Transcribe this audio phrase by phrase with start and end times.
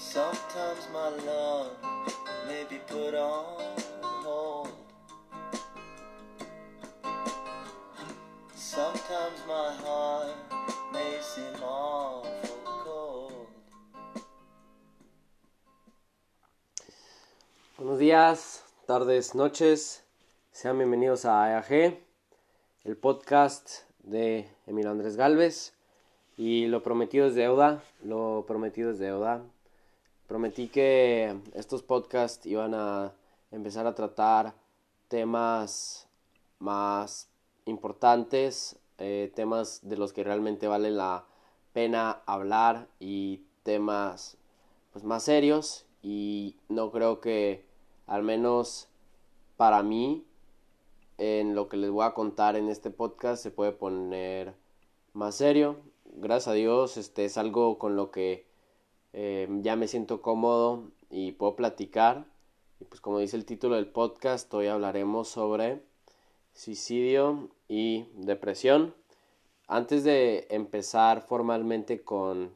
[0.00, 1.72] Sometimes my love
[2.46, 3.44] may be put on
[4.22, 4.70] hold.
[8.54, 10.36] Sometimes my heart
[10.92, 12.30] may seem awful
[12.84, 13.48] cold.
[17.76, 20.04] Buenos días, tardes, noches.
[20.54, 21.98] Sean bienvenidos a EAG,
[22.84, 25.74] el podcast de Emilio Andrés Galvez.
[26.36, 29.42] Y lo prometido es deuda, lo prometido es deuda.
[30.28, 33.14] Prometí que estos podcasts iban a
[33.50, 34.52] empezar a tratar
[35.08, 36.06] temas
[36.58, 37.30] más
[37.64, 41.24] importantes, eh, temas de los que realmente vale la
[41.72, 44.36] pena hablar y temas
[44.92, 45.86] pues, más serios.
[46.02, 47.64] Y no creo que
[48.06, 48.88] al menos
[49.56, 50.26] para mí
[51.16, 54.52] en lo que les voy a contar en este podcast se puede poner
[55.14, 55.76] más serio.
[56.04, 58.47] Gracias a Dios este es algo con lo que
[59.12, 62.26] eh, ya me siento cómodo y puedo platicar.
[62.80, 65.82] Y pues como dice el título del podcast hoy hablaremos sobre
[66.52, 68.94] suicidio y depresión.
[69.66, 72.54] Antes de empezar formalmente con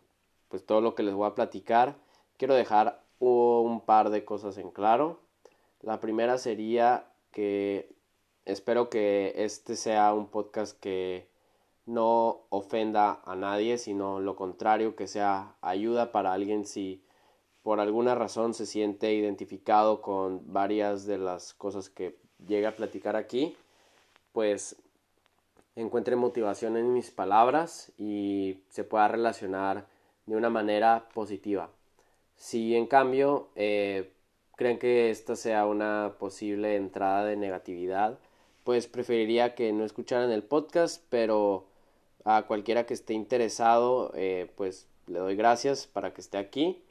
[0.48, 1.96] pues todo lo que les voy a platicar
[2.36, 5.20] quiero dejar un par de cosas en claro.
[5.80, 7.94] La primera sería que
[8.44, 11.28] espero que este sea un podcast que
[11.86, 17.02] no ofenda a nadie, sino lo contrario, que sea ayuda para alguien si
[17.62, 23.16] por alguna razón se siente identificado con varias de las cosas que llega a platicar
[23.16, 23.56] aquí,
[24.32, 24.76] pues
[25.76, 29.86] encuentre motivación en mis palabras y se pueda relacionar
[30.26, 31.70] de una manera positiva.
[32.36, 34.12] Si en cambio eh,
[34.56, 38.18] creen que esta sea una posible entrada de negatividad,
[38.64, 41.66] pues preferiría que no escucharan el podcast, pero
[42.24, 46.82] a cualquiera que esté interesado, eh, pues le doy gracias para que esté aquí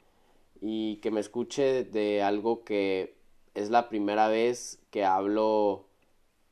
[0.60, 3.16] y que me escuche de algo que
[3.54, 5.86] es la primera vez que hablo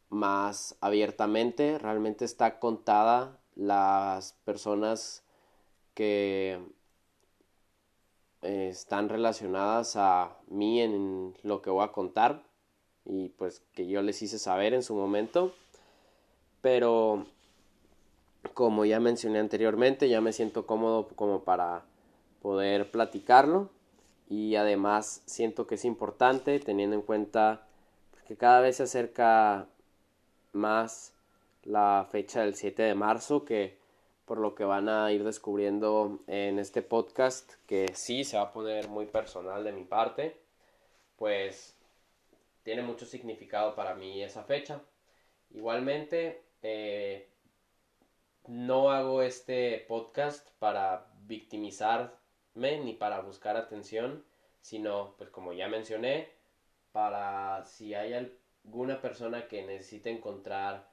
[0.08, 1.78] más abiertamente.
[1.78, 5.22] Realmente está contada las personas
[5.94, 6.58] que
[8.42, 12.42] eh, están relacionadas a mí en lo que voy a contar
[13.04, 15.52] y pues que yo les hice saber en su momento.
[16.60, 17.26] Pero
[18.54, 21.84] como ya mencioné anteriormente, ya me siento cómodo como para
[22.42, 23.70] poder platicarlo.
[24.28, 27.66] Y además siento que es importante teniendo en cuenta
[28.26, 29.66] que cada vez se acerca
[30.52, 31.14] más
[31.64, 33.78] la fecha del 7 de marzo que
[34.24, 38.52] por lo que van a ir descubriendo en este podcast que sí se va a
[38.52, 40.36] poner muy personal de mi parte
[41.16, 41.74] pues
[42.62, 44.80] tiene mucho significado para mí esa fecha.
[45.50, 47.28] Igualmente eh,
[48.50, 54.24] no hago este podcast para victimizarme ni para buscar atención,
[54.60, 56.28] sino, pues como ya mencioné,
[56.90, 60.90] para si hay alguna persona que necesite encontrar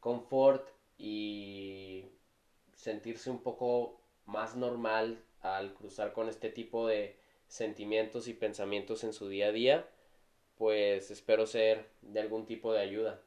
[0.00, 0.66] confort
[0.96, 2.06] y
[2.72, 9.12] sentirse un poco más normal al cruzar con este tipo de sentimientos y pensamientos en
[9.12, 9.86] su día a día,
[10.56, 13.20] pues espero ser de algún tipo de ayuda.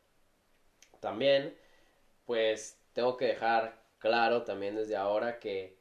[1.00, 1.56] También,
[2.26, 5.78] pues tengo que dejar claro también desde ahora que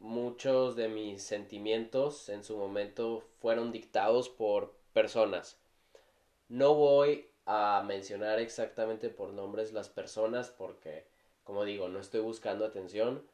[0.00, 5.58] muchos de mis sentimientos en su momento fueron dictados por personas.
[6.48, 11.06] No voy a mencionar exactamente por nombres las personas porque,
[11.42, 13.26] como digo, no estoy buscando atención,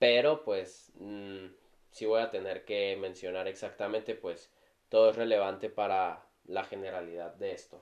[0.00, 1.46] pero pues mm,
[1.92, 4.50] si voy a tener que mencionar exactamente, pues
[4.88, 7.80] todo es relevante para la generalidad de esto.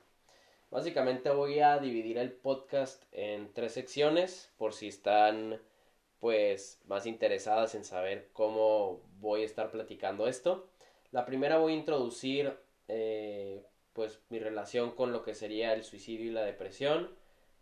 [0.75, 5.63] Básicamente voy a dividir el podcast en tres secciones por si están
[6.19, 10.69] pues más interesadas en saber cómo voy a estar platicando esto.
[11.13, 12.59] La primera voy a introducir
[12.89, 17.09] eh, pues mi relación con lo que sería el suicidio y la depresión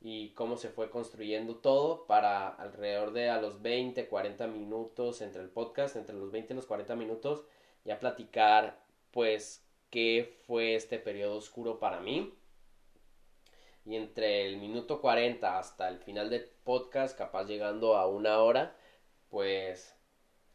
[0.01, 5.43] y cómo se fue construyendo todo para alrededor de a los 20, 40 minutos entre
[5.43, 7.45] el podcast, entre los 20 y los 40 minutos,
[7.85, 12.33] ya platicar pues qué fue este periodo oscuro para mí
[13.85, 18.77] y entre el minuto 40 hasta el final del podcast, capaz llegando a una hora,
[19.29, 19.97] pues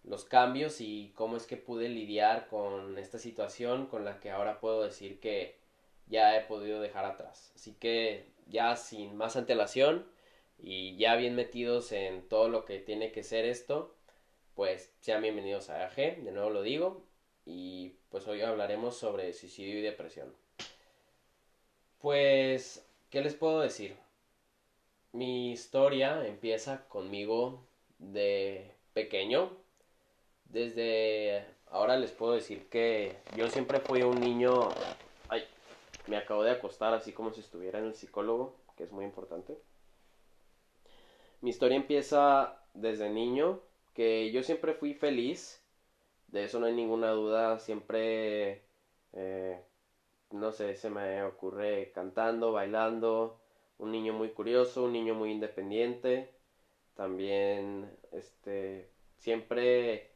[0.03, 4.59] los cambios y cómo es que pude lidiar con esta situación con la que ahora
[4.59, 5.59] puedo decir que
[6.07, 7.51] ya he podido dejar atrás.
[7.56, 10.09] Así que ya sin más antelación
[10.57, 13.95] y ya bien metidos en todo lo que tiene que ser esto,
[14.56, 17.06] pues sean bienvenidos a AG, de nuevo lo digo,
[17.45, 20.33] y pues hoy hablaremos sobre suicidio y depresión.
[22.00, 23.95] Pues ¿Qué les puedo decir?
[25.13, 27.65] Mi historia empieza conmigo
[28.00, 29.50] de pequeño.
[30.44, 34.69] Desde ahora les puedo decir que yo siempre fui un niño...
[35.30, 35.45] Ay,
[36.07, 39.57] me acabo de acostar así como si estuviera en el psicólogo, que es muy importante.
[41.39, 43.62] Mi historia empieza desde niño,
[43.94, 45.63] que yo siempre fui feliz,
[46.27, 48.63] de eso no hay ninguna duda, siempre,
[49.13, 49.63] eh,
[50.31, 53.39] no sé, se me ocurre cantando, bailando,
[53.77, 56.31] un niño muy curioso, un niño muy independiente,
[56.95, 60.09] también, este, siempre,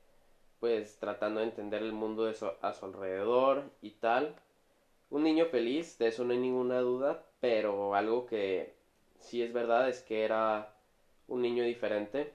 [0.60, 4.36] pues, tratando de entender el mundo de a su alrededor y tal.
[5.10, 8.74] Un niño feliz, de eso no hay ninguna duda, pero algo que
[9.20, 10.74] sí es verdad es que era
[11.28, 12.34] un niño diferente.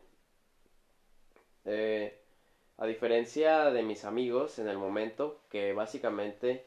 [1.65, 2.17] Eh,
[2.79, 6.67] a diferencia de mis amigos en el momento, que básicamente,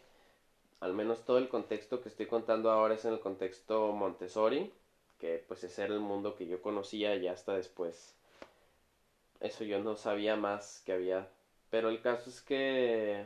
[0.79, 4.71] al menos todo el contexto que estoy contando ahora es en el contexto Montessori,
[5.19, 8.15] que pues ese era el mundo que yo conocía ya hasta después.
[9.39, 11.29] Eso yo no sabía más que había.
[11.69, 13.25] Pero el caso es que,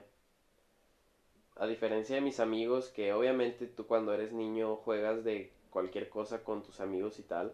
[1.56, 6.44] a diferencia de mis amigos, que obviamente tú cuando eres niño juegas de cualquier cosa
[6.44, 7.54] con tus amigos y tal,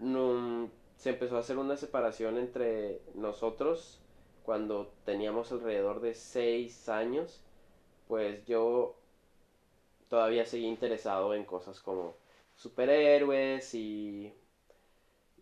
[0.00, 4.00] no, se empezó a hacer una separación entre nosotros
[4.44, 7.43] cuando teníamos alrededor de 6 años,
[8.08, 8.94] pues yo
[10.08, 12.14] todavía seguía interesado en cosas como
[12.54, 14.32] superhéroes y,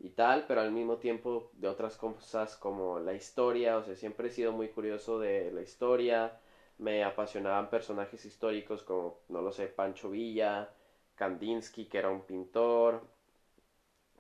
[0.00, 4.28] y tal, pero al mismo tiempo de otras cosas como la historia, o sea, siempre
[4.28, 6.32] he sido muy curioso de la historia,
[6.78, 10.68] me apasionaban personajes históricos como, no lo sé, Pancho Villa,
[11.14, 13.00] Kandinsky, que era un pintor,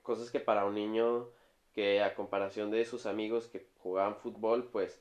[0.02, 1.28] cosas que para un niño
[1.72, 5.00] que a comparación de sus amigos que jugaban fútbol, pues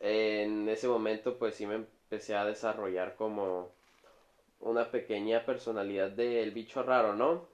[0.00, 3.70] en ese momento pues sí me empecé a desarrollar como
[4.58, 7.46] una pequeña personalidad del bicho raro, ¿no?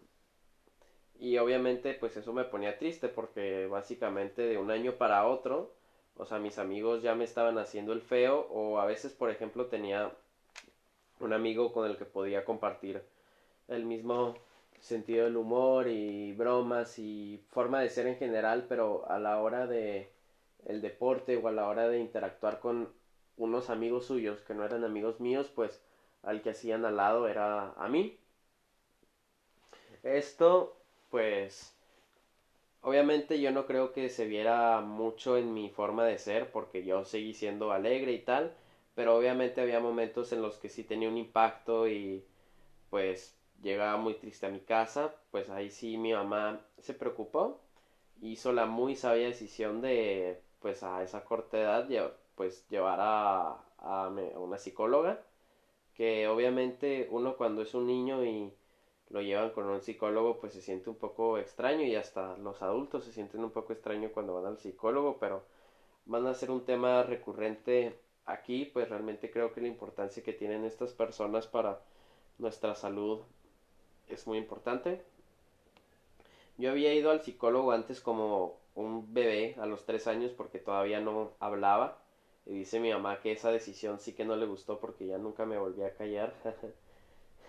[1.18, 5.74] Y obviamente pues eso me ponía triste porque básicamente de un año para otro,
[6.16, 9.66] o sea, mis amigos ya me estaban haciendo el feo o a veces, por ejemplo,
[9.66, 10.10] tenía
[11.20, 13.02] un amigo con el que podía compartir
[13.68, 14.36] el mismo
[14.80, 19.66] sentido del humor y bromas y forma de ser en general, pero a la hora
[19.66, 20.10] de
[20.64, 22.88] el deporte o a la hora de interactuar con
[23.36, 25.80] unos amigos suyos que no eran amigos míos, pues
[26.22, 28.18] al que hacían al lado era a mí.
[30.02, 30.72] Esto,
[31.10, 31.74] pues,
[32.82, 37.04] obviamente yo no creo que se viera mucho en mi forma de ser, porque yo
[37.04, 38.52] seguí siendo alegre y tal,
[38.94, 42.24] pero obviamente había momentos en los que sí tenía un impacto y
[42.90, 47.58] pues llegaba muy triste a mi casa, pues ahí sí mi mamá se preocupó,
[48.22, 51.86] hizo la muy sabia decisión de, pues a esa corta edad,
[52.36, 55.22] pues llevar a, a una psicóloga,
[55.94, 58.52] que obviamente uno cuando es un niño y
[59.10, 63.04] lo llevan con un psicólogo, pues se siente un poco extraño y hasta los adultos
[63.04, 65.44] se sienten un poco extraño cuando van al psicólogo, pero
[66.06, 70.64] van a ser un tema recurrente aquí, pues realmente creo que la importancia que tienen
[70.64, 71.80] estas personas para
[72.38, 73.20] nuestra salud
[74.08, 75.02] es muy importante.
[76.58, 81.00] Yo había ido al psicólogo antes como un bebé a los tres años porque todavía
[81.00, 81.98] no hablaba.
[82.46, 85.44] Y dice mi mamá que esa decisión sí que no le gustó porque ya nunca
[85.46, 86.32] me volví a callar.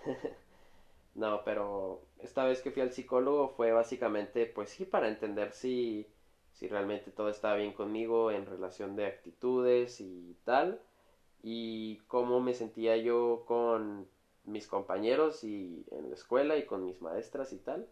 [1.15, 6.07] no, pero esta vez que fui al psicólogo fue básicamente, pues sí, para entender si,
[6.51, 10.81] si realmente todo estaba bien conmigo en relación de actitudes y tal.
[11.43, 14.07] Y cómo me sentía yo con
[14.45, 17.87] mis compañeros y en la escuela y con mis maestras y tal.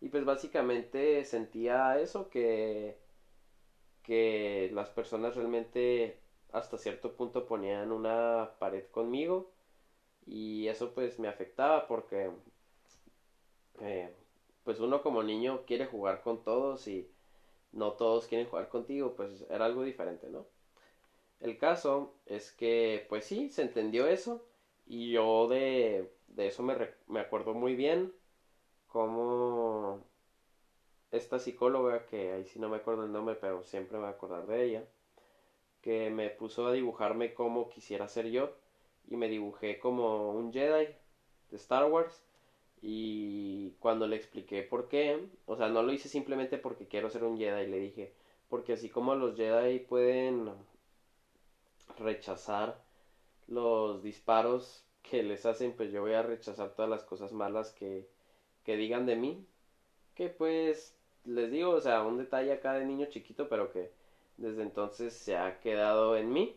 [0.00, 2.96] Y pues básicamente sentía eso que
[4.04, 6.18] que las personas realmente
[6.54, 9.52] hasta cierto punto ponían una pared conmigo
[10.26, 12.30] y eso pues me afectaba porque
[13.80, 14.14] eh,
[14.64, 17.10] pues uno como niño quiere jugar con todos y
[17.72, 20.46] no todos quieren jugar contigo pues era algo diferente no
[21.40, 24.46] el caso es que pues sí se entendió eso
[24.86, 26.76] y yo de, de eso me,
[27.08, 28.12] me acuerdo muy bien.
[28.88, 30.02] Como
[31.10, 34.16] esta psicóloga, que ahí sí no me acuerdo el nombre, pero siempre me voy a
[34.16, 34.88] acordar de ella,
[35.84, 38.54] que me puso a dibujarme como quisiera ser yo.
[39.06, 40.86] Y me dibujé como un Jedi
[41.50, 42.24] de Star Wars.
[42.80, 47.24] Y cuando le expliqué por qué, o sea, no lo hice simplemente porque quiero ser
[47.24, 48.14] un Jedi, le dije,
[48.48, 50.50] porque así como los Jedi pueden
[51.98, 52.82] rechazar
[53.46, 58.08] los disparos que les hacen, pues yo voy a rechazar todas las cosas malas que,
[58.64, 59.46] que digan de mí.
[60.14, 63.92] Que pues les digo, o sea, un detalle acá de niño chiquito, pero que
[64.36, 66.56] desde entonces se ha quedado en mí.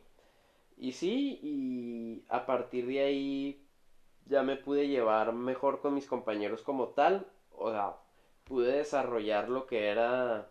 [0.78, 3.68] Y sí, y a partir de ahí
[4.26, 7.28] ya me pude llevar mejor con mis compañeros como tal.
[7.52, 7.98] O sea,
[8.44, 10.50] pude desarrollar lo que era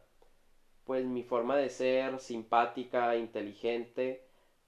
[0.84, 4.24] pues mi forma de ser simpática, inteligente,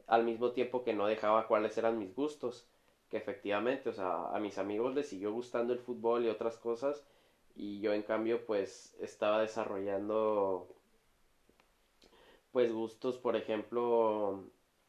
[0.09, 2.69] al mismo tiempo que no dejaba cuáles eran mis gustos,
[3.09, 7.07] que efectivamente, o sea, a mis amigos les siguió gustando el fútbol y otras cosas,
[7.55, 10.78] y yo en cambio pues estaba desarrollando
[12.53, 14.45] pues gustos, por ejemplo,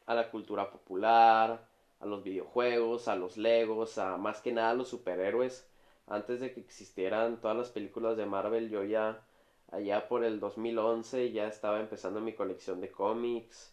[0.06, 1.68] a la cultura popular,
[2.00, 5.68] a los videojuegos, a los Legos, a más que nada a los superhéroes.
[6.06, 9.22] Antes de que existieran todas las películas de Marvel, yo ya
[9.70, 13.72] allá por el 2011 ya estaba empezando mi colección de cómics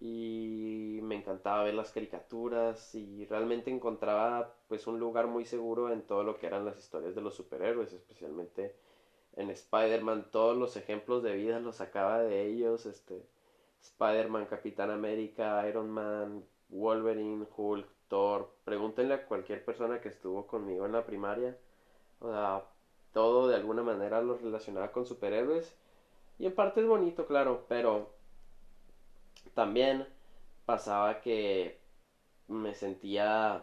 [0.00, 6.02] y me encantaba ver las caricaturas y realmente encontraba pues un lugar muy seguro en
[6.02, 8.76] todo lo que eran las historias de los superhéroes, especialmente
[9.38, 13.24] en Spider-Man, todos los ejemplos de vida los sacaba de ellos, este
[13.80, 20.86] Spider-Man, Capitán América, Iron Man, Wolverine, Hulk, Thor, pregúntenle a cualquier persona que estuvo conmigo
[20.86, 21.56] en la primaria,
[22.18, 22.64] o sea,
[23.12, 25.72] todo de alguna manera lo relacionaba con superhéroes.
[26.40, 28.10] Y en parte es bonito, claro, pero
[29.54, 30.06] también
[30.66, 31.80] pasaba que
[32.48, 33.62] me sentía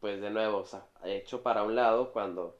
[0.00, 2.59] pues de nuevo, o sea, hecho para un lado cuando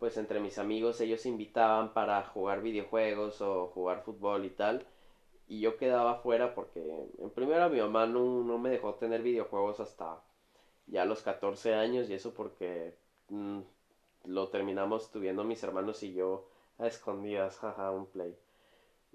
[0.00, 4.86] pues entre mis amigos ellos invitaban para jugar videojuegos o jugar fútbol y tal
[5.50, 6.80] y yo quedaba fuera porque
[7.18, 10.22] en primera mi mamá no, no, me dejó tener videojuegos hasta
[10.86, 12.96] ya los 14 años y eso porque
[13.28, 13.60] mm,
[14.26, 16.46] lo terminamos tuviendo mis hermanos y yo
[16.78, 18.36] a escondidas, jaja, un play.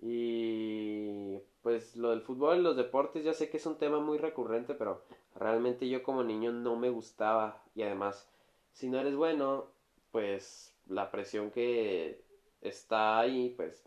[0.02, 4.74] Y pues lo del fútbol los deportes ya sé que es un tema muy recurrente,
[4.76, 5.04] pero
[5.36, 8.30] realmente yo como niño no me gustaba y además
[8.74, 9.68] si no eres bueno,
[10.12, 12.22] pues la presión que
[12.62, 13.84] está ahí, pues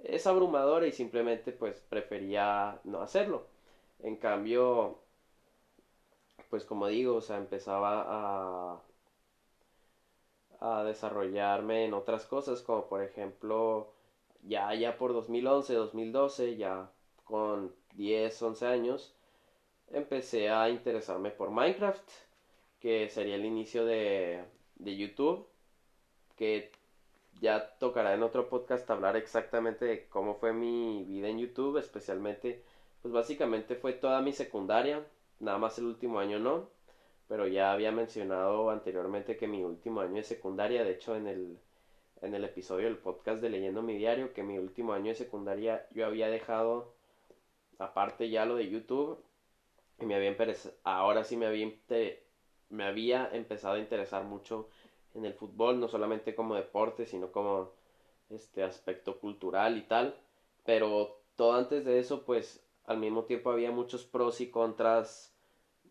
[0.00, 3.46] es abrumadora y simplemente pues prefería no hacerlo.
[4.00, 5.00] En cambio,
[6.50, 8.82] pues como digo, o sea, empezaba
[10.60, 13.92] a desarrollarme en otras cosas, como por ejemplo,
[14.42, 16.90] ya, ya por 2011, 2012, ya
[17.24, 19.14] con 10, 11 años,
[19.90, 22.08] empecé a interesarme por Minecraft,
[22.80, 24.44] que sería el inicio de,
[24.76, 25.48] de YouTube,
[26.38, 26.72] que
[27.40, 32.64] ya tocará en otro podcast hablar exactamente de cómo fue mi vida en YouTube, especialmente,
[33.02, 35.04] pues básicamente fue toda mi secundaria,
[35.40, 36.68] nada más el último año no,
[37.28, 41.58] pero ya había mencionado anteriormente que mi último año de secundaria, de hecho en el,
[42.22, 45.86] en el episodio del podcast de Leyendo mi Diario, que mi último año de secundaria
[45.92, 46.94] yo había dejado
[47.78, 49.22] aparte ya lo de YouTube
[50.00, 50.34] y me había
[50.84, 51.70] ahora sí me había,
[52.70, 54.68] me había empezado a interesar mucho
[55.18, 57.72] en el fútbol, no solamente como deporte, sino como
[58.30, 60.18] este aspecto cultural y tal,
[60.64, 65.34] pero todo antes de eso pues al mismo tiempo había muchos pros y contras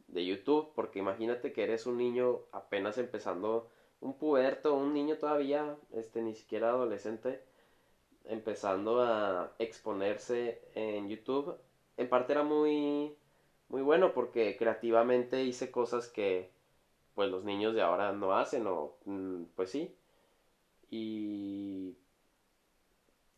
[0.08, 3.70] de YouTube, porque imagínate que eres un niño apenas empezando,
[4.00, 7.44] un puberto, un niño todavía, este, ni siquiera adolescente,
[8.26, 11.56] empezando a exponerse en YouTube.
[11.98, 13.16] En parte era muy,
[13.70, 16.52] muy bueno porque creativamente hice cosas que,
[17.18, 19.96] pues, los niños de ahora no hacen, o, mm, pues sí.
[20.92, 21.96] Y,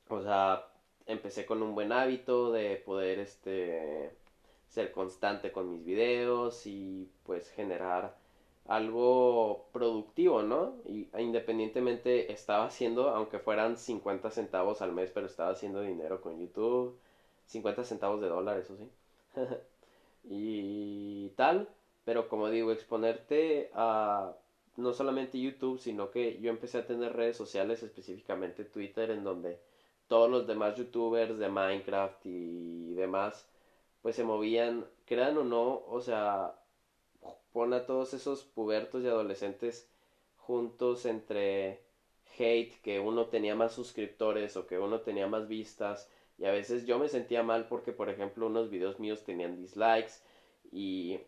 [0.09, 0.65] o sea,
[1.05, 4.11] empecé con un buen hábito de poder, este,
[4.67, 8.15] ser constante con mis videos y pues generar
[8.67, 10.75] algo productivo, ¿no?
[10.85, 16.39] Y independientemente estaba haciendo, aunque fueran 50 centavos al mes, pero estaba haciendo dinero con
[16.39, 16.97] YouTube,
[17.45, 18.89] 50 centavos de dólar, eso sí.
[20.29, 21.69] y tal,
[22.09, 24.35] pero como digo, exponerte a
[24.77, 29.59] no solamente YouTube, sino que yo empecé a tener redes sociales, específicamente Twitter, en donde
[30.07, 33.47] todos los demás youtubers de Minecraft y demás
[34.01, 36.55] pues se movían, crean o no, o sea,
[37.53, 39.87] pon a todos esos pubertos y adolescentes
[40.35, 41.83] juntos entre
[42.39, 46.87] hate, que uno tenía más suscriptores o que uno tenía más vistas, y a veces
[46.87, 50.23] yo me sentía mal porque, por ejemplo, unos videos míos tenían dislikes
[50.71, 51.19] y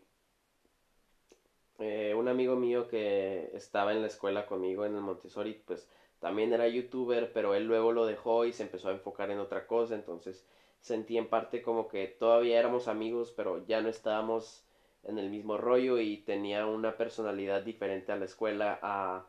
[1.82, 5.88] eh, un amigo mío que estaba en la escuela conmigo en el Montessori, pues
[6.20, 9.68] también era youtuber, pero él luego lo dejó y se empezó a enfocar en otra
[9.68, 10.46] cosa, entonces
[10.82, 14.64] sentí en parte como que todavía éramos amigos, pero ya no estábamos
[15.04, 19.26] en el mismo rollo y tenía una personalidad diferente a la escuela a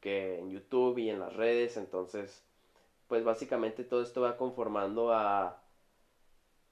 [0.00, 2.44] que en YouTube y en las redes, entonces
[3.08, 5.62] pues básicamente todo esto va conformando a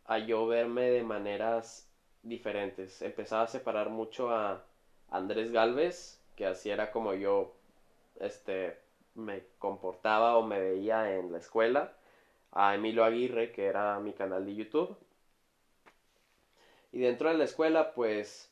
[0.06, 1.88] a yo verme de maneras
[2.22, 3.02] diferentes.
[3.02, 4.64] Empezaba a separar mucho a
[5.10, 7.52] Andrés Galvez, que así era como yo
[8.20, 8.78] este
[9.14, 11.92] me comportaba o me veía en la escuela
[12.52, 14.96] a Emilio Aguirre, que era mi canal de YouTube.
[16.92, 18.50] Y dentro de la escuela, pues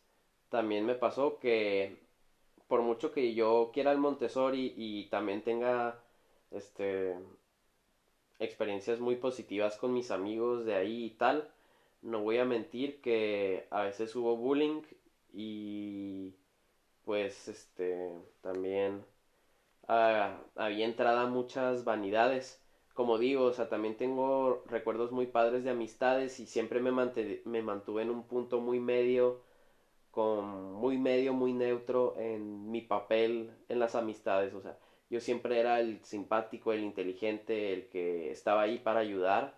[0.50, 1.96] también me pasó que
[2.68, 6.00] por mucho que yo quiera el Montessori y también tenga
[6.50, 7.16] este
[8.38, 11.48] experiencias muy positivas con mis amigos de ahí y tal.
[12.02, 14.82] No voy a mentir que a veces hubo bullying
[15.32, 16.34] y
[17.04, 19.04] pues este también
[19.88, 22.60] ah, había entrada muchas vanidades.
[22.94, 26.92] Como digo, o sea, también tengo recuerdos muy padres de amistades y siempre me,
[27.44, 29.42] me mantuve en un punto muy medio,
[30.10, 34.54] con muy medio, muy neutro en mi papel en las amistades.
[34.54, 34.78] O sea,
[35.10, 39.54] yo siempre era el simpático, el inteligente, el que estaba ahí para ayudar.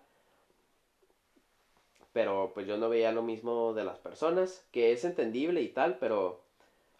[2.13, 5.97] Pero pues yo no veía lo mismo de las personas, que es entendible y tal,
[5.99, 6.44] pero,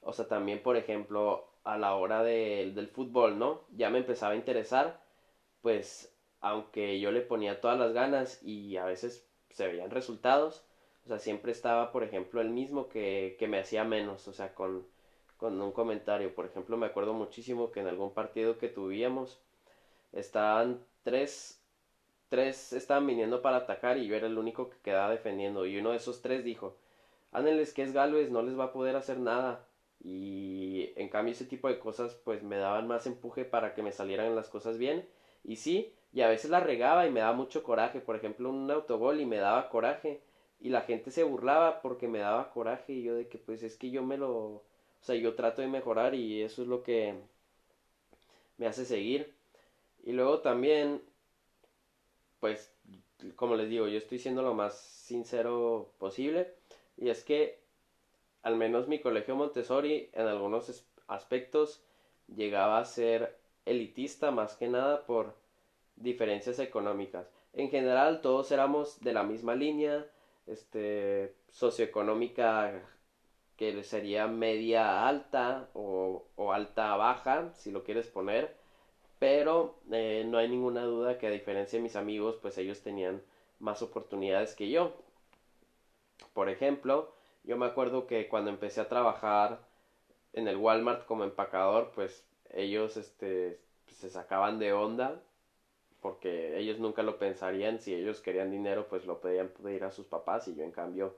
[0.05, 3.61] o sea, también, por ejemplo, a la hora del fútbol, ¿no?
[3.75, 5.01] Ya me empezaba a interesar,
[5.61, 10.63] pues, aunque yo le ponía todas las ganas y a veces se veían resultados,
[11.05, 14.53] o sea, siempre estaba, por ejemplo, el mismo que, que me hacía menos, o sea,
[14.55, 14.85] con,
[15.37, 16.33] con un comentario.
[16.35, 19.39] Por ejemplo, me acuerdo muchísimo que en algún partido que tuvimos
[20.13, 21.61] estaban tres,
[22.29, 25.65] tres estaban viniendo para atacar y yo era el único que quedaba defendiendo.
[25.65, 26.75] Y uno de esos tres dijo,
[27.31, 29.67] ándeles que es Galvez, no les va a poder hacer nada.
[30.05, 33.91] Y en cambio ese tipo de cosas pues me daban más empuje para que me
[33.91, 35.07] salieran las cosas bien.
[35.43, 37.99] Y sí, y a veces la regaba y me daba mucho coraje.
[38.01, 40.21] Por ejemplo, un autogol y me daba coraje.
[40.61, 42.93] Y la gente se burlaba porque me daba coraje.
[42.93, 44.63] Y yo de que pues es que yo me lo
[45.05, 47.13] o sea, yo trato de mejorar y eso es lo que
[48.57, 49.35] me hace seguir.
[50.03, 50.99] Y luego también,
[52.39, 52.73] pues,
[53.35, 56.55] como les digo, yo estoy siendo lo más sincero posible.
[56.97, 57.59] Y es que,
[58.45, 61.83] al menos mi colegio Montessori, en algunos aspectos,
[62.27, 63.35] llegaba a ser
[63.65, 65.35] elitista más que nada por
[65.95, 67.27] diferencias económicas.
[67.53, 70.05] En general, todos éramos de la misma línea,
[70.45, 72.83] este, socioeconómica
[73.57, 78.55] que sería media alta o, alta baja, si lo quieres poner.
[79.17, 83.23] Pero eh, no hay ninguna duda que a diferencia de mis amigos, pues ellos tenían
[83.57, 84.93] más oportunidades que yo.
[86.33, 87.14] Por ejemplo,
[87.45, 89.59] yo me acuerdo que cuando empecé a trabajar
[90.33, 95.21] en el Walmart como empacador, pues ellos este, se sacaban de onda
[96.01, 97.79] porque ellos nunca lo pensarían.
[97.79, 101.15] Si ellos querían dinero, pues lo podían pedir a sus papás y yo en cambio,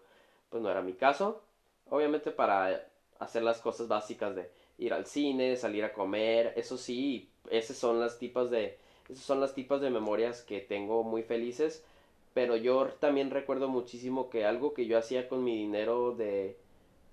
[0.49, 1.41] pues no era mi caso
[1.89, 2.87] obviamente para
[3.19, 7.99] hacer las cosas básicas de ir al cine, salir a comer, eso sí, esas son
[7.99, 8.77] las tipas de
[9.09, 11.83] esas son las tipas de memorias que tengo muy felices,
[12.33, 16.57] pero yo también recuerdo muchísimo que algo que yo hacía con mi dinero de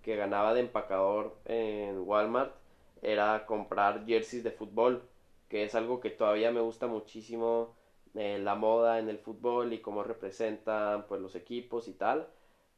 [0.03, 2.55] que ganaba de empacador en Walmart
[3.03, 5.03] era comprar jerseys de fútbol,
[5.48, 7.74] que es algo que todavía me gusta muchísimo
[8.14, 12.29] eh, la moda en el fútbol y cómo representan pues los equipos y tal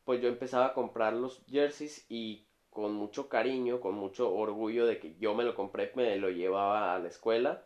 [0.06, 5.00] pues yo empezaba a comprar los jerseys y con mucho cariño, con mucho orgullo de
[5.00, 7.64] que yo me lo compré, me lo llevaba a la escuela.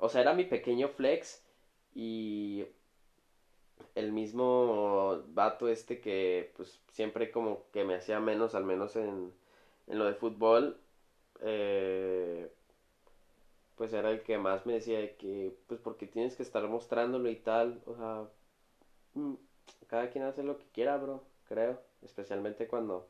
[0.00, 1.46] O sea, era mi pequeño flex
[1.94, 2.64] y
[3.94, 9.32] el mismo vato este que pues siempre como que me hacía menos, al menos en,
[9.86, 10.78] en lo de fútbol,
[11.42, 12.50] eh,
[13.76, 17.36] pues era el que más me decía que pues porque tienes que estar mostrándolo y
[17.36, 18.28] tal, o sea,
[19.14, 19.34] mm,
[19.88, 23.08] cada quien hace lo que quiera, bro creo, especialmente cuando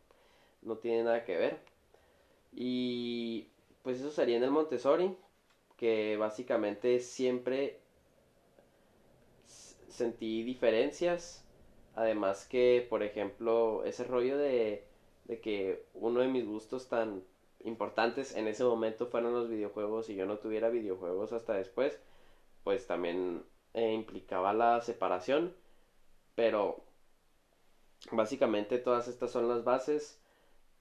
[0.63, 1.61] no tiene nada que ver.
[2.53, 3.49] Y
[3.83, 5.15] pues eso sería en el Montessori,
[5.77, 7.80] que básicamente siempre
[10.01, 11.45] sentí diferencias.
[11.95, 14.85] Además que, por ejemplo, ese rollo de,
[15.27, 17.25] de que uno de mis gustos tan
[17.65, 22.01] importantes en ese momento fueron los videojuegos y yo no tuviera videojuegos hasta después,
[22.65, 25.55] pues también eh, implicaba la separación.
[26.37, 26.85] Pero
[28.13, 30.21] Básicamente todas estas son las bases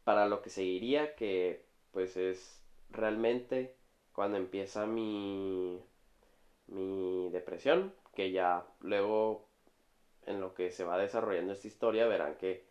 [0.03, 3.75] para lo que seguiría, que pues es realmente
[4.13, 5.79] cuando empieza mi,
[6.67, 9.45] mi depresión, que ya luego
[10.25, 12.63] en lo que se va desarrollando esta historia verán que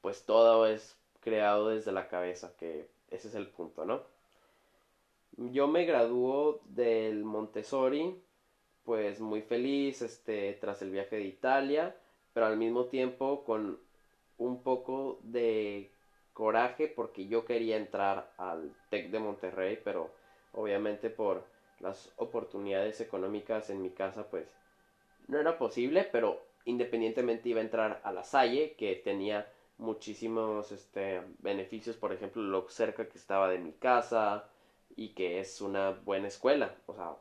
[0.00, 4.02] pues todo es creado desde la cabeza, que ese es el punto, ¿no?
[5.36, 8.20] Yo me graduó del Montessori,
[8.84, 11.96] pues muy feliz, este, tras el viaje de Italia,
[12.32, 13.78] pero al mismo tiempo con
[14.38, 15.92] un poco de
[16.32, 20.10] coraje porque yo quería entrar al TEC de Monterrey, pero
[20.52, 21.44] obviamente por
[21.80, 24.54] las oportunidades económicas en mi casa pues
[25.32, 31.22] no era posible, pero independientemente iba a entrar a la Salle que tenía muchísimos este
[31.38, 34.46] beneficios, por ejemplo, lo cerca que estaba de mi casa
[34.94, 37.16] y que es una buena escuela, o sea,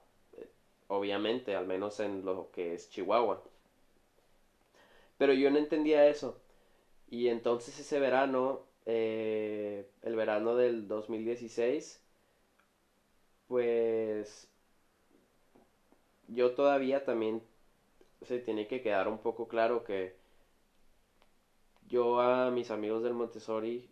[0.88, 3.41] obviamente, al menos en lo que es Chihuahua.
[5.17, 6.38] Pero yo no entendía eso.
[7.10, 12.02] Y entonces ese verano, eh, el verano del 2016,
[13.47, 14.50] pues
[16.28, 17.41] yo todavía también
[18.21, 20.15] se tiene que quedar un poco claro que
[21.88, 23.89] yo a mis amigos del Montessori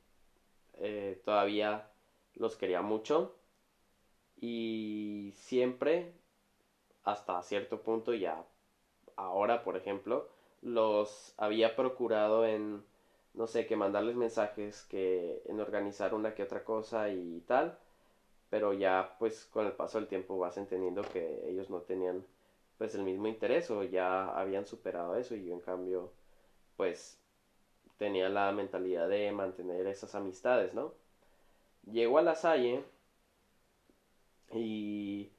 [0.75, 1.89] eh, todavía
[2.35, 3.35] los quería mucho
[4.39, 6.13] y siempre
[7.03, 8.45] hasta cierto punto ya
[9.15, 10.27] ahora por ejemplo
[10.61, 12.83] los había procurado en
[13.33, 17.77] no sé que mandarles mensajes que en organizar una que otra cosa y tal
[18.49, 22.25] pero ya pues con el paso del tiempo vas entendiendo que ellos no tenían
[22.79, 26.13] pues el mismo interés o ya habían superado eso y yo en cambio
[26.77, 27.19] pues
[27.97, 30.93] tenía la mentalidad de mantener esas amistades, ¿no?
[31.91, 32.85] Llego a la Salle
[34.53, 35.29] y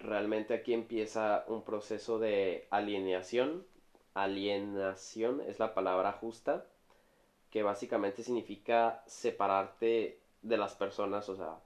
[0.00, 3.64] realmente aquí empieza un proceso de alienación.
[4.14, 6.66] Alienación es la palabra justa,
[7.50, 11.60] que básicamente significa separarte de las personas, o sea,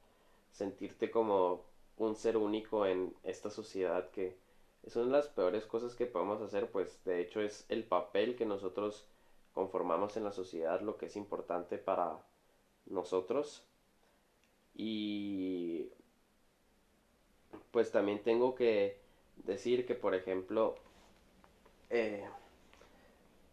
[0.52, 1.62] sentirte como
[1.96, 4.36] un ser único en esta sociedad que
[4.82, 8.36] es una de las peores cosas que podemos hacer, pues de hecho es el papel
[8.36, 9.06] que nosotros
[9.52, 12.22] conformamos en la sociedad, lo que es importante para
[12.86, 13.64] nosotros.
[14.74, 15.90] Y
[17.70, 19.00] pues también tengo que
[19.44, 20.76] decir que, por ejemplo,
[21.90, 22.24] eh,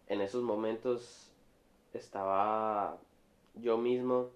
[0.08, 1.32] en esos momentos
[1.94, 2.98] estaba
[3.56, 4.30] yo mismo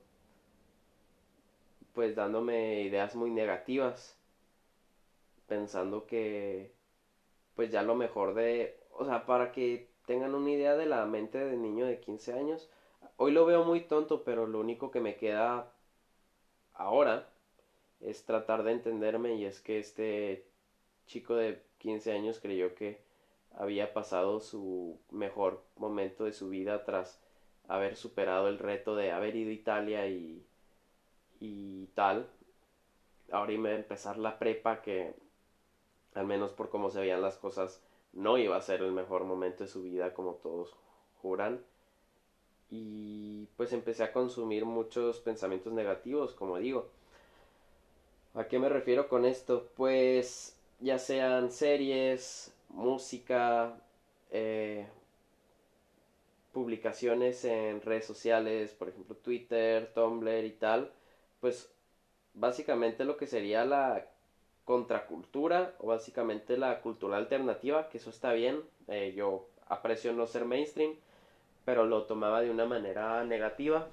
[1.94, 4.18] pues dándome ideas muy negativas
[5.48, 6.72] pensando que
[7.60, 11.44] pues ya lo mejor de o sea para que tengan una idea de la mente
[11.44, 12.70] de niño de 15 años
[13.18, 15.70] hoy lo veo muy tonto pero lo único que me queda
[16.74, 17.28] ahora
[18.00, 20.48] es tratar de entenderme y es que este
[21.06, 23.02] chico de 15 años creyó que
[23.52, 27.22] había pasado su mejor momento de su vida tras
[27.68, 30.46] haber superado el reto de haber ido a Italia y,
[31.42, 32.30] y tal.
[33.34, 35.14] Ahora iba a empezar la prepa que
[36.14, 37.82] al menos por cómo se veían las cosas
[38.14, 40.76] no iba a ser el mejor momento de su vida como todos
[41.22, 41.64] juran.
[42.72, 46.90] Y pues empecé a consumir muchos pensamientos negativos, como digo.
[48.36, 49.70] ¿A qué me refiero con esto?
[49.76, 53.82] Pues ya sean series, música,
[54.32, 54.88] eh,
[56.52, 60.92] publicaciones en redes sociales, por ejemplo Twitter, Tumblr y tal,
[61.40, 61.72] pues
[62.34, 64.06] básicamente lo que sería la
[64.70, 70.46] contracultura o básicamente la cultura alternativa, que eso está bien, eh, yo aprecio no ser
[70.46, 70.94] mainstream,
[71.66, 73.88] pero lo tomaba de una manera negativa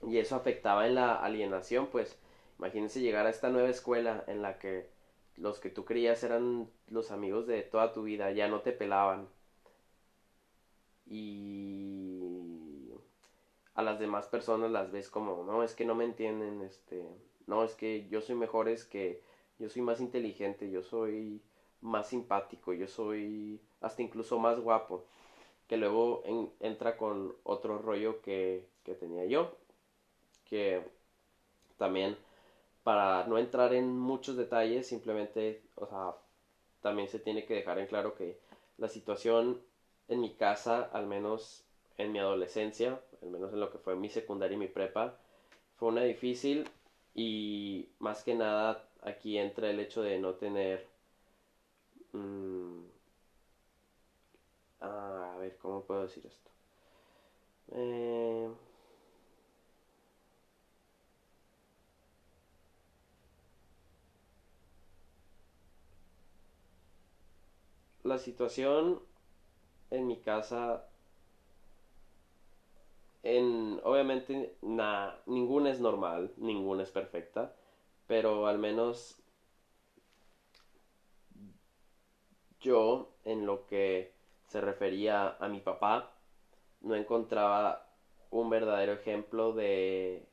[0.00, 2.18] y eso afectaba en la alienación, pues
[2.58, 4.88] imagínense llegar a esta nueva escuela en la que
[5.36, 9.28] los que tú creías eran los amigos de toda tu vida, ya no te pelaban.
[11.04, 12.88] Y
[13.74, 17.06] a las demás personas las ves como, no, es que no me entienden, este,
[17.46, 21.40] no, es que yo soy mejor, es que yo soy más inteligente, yo soy
[21.80, 25.04] más simpático, yo soy hasta incluso más guapo,
[25.68, 26.22] que luego
[26.60, 29.56] entra con otro rollo que, que tenía yo,
[30.44, 30.82] que
[31.76, 32.16] también
[32.82, 36.14] para no entrar en muchos detalles, simplemente, o sea,
[36.82, 38.38] también se tiene que dejar en claro que
[38.76, 39.60] la situación
[40.08, 41.64] en mi casa, al menos
[41.96, 45.16] en mi adolescencia, al menos en lo que fue mi secundaria y mi prepa,
[45.76, 46.68] fue una difícil
[47.14, 50.88] y más que nada aquí entra el hecho de no tener...
[52.14, 52.84] Mm,
[54.80, 56.50] a ver, ¿cómo puedo decir esto?
[57.72, 58.48] Eh,
[68.04, 69.00] la situación
[69.90, 70.84] en mi casa
[73.24, 74.54] en obviamente
[75.26, 77.52] ninguna es normal, ninguna es perfecta,
[78.14, 79.16] pero al menos
[82.60, 84.12] yo en lo que
[84.46, 86.12] se refería a mi papá
[86.82, 87.88] no encontraba
[88.30, 90.28] un verdadero ejemplo de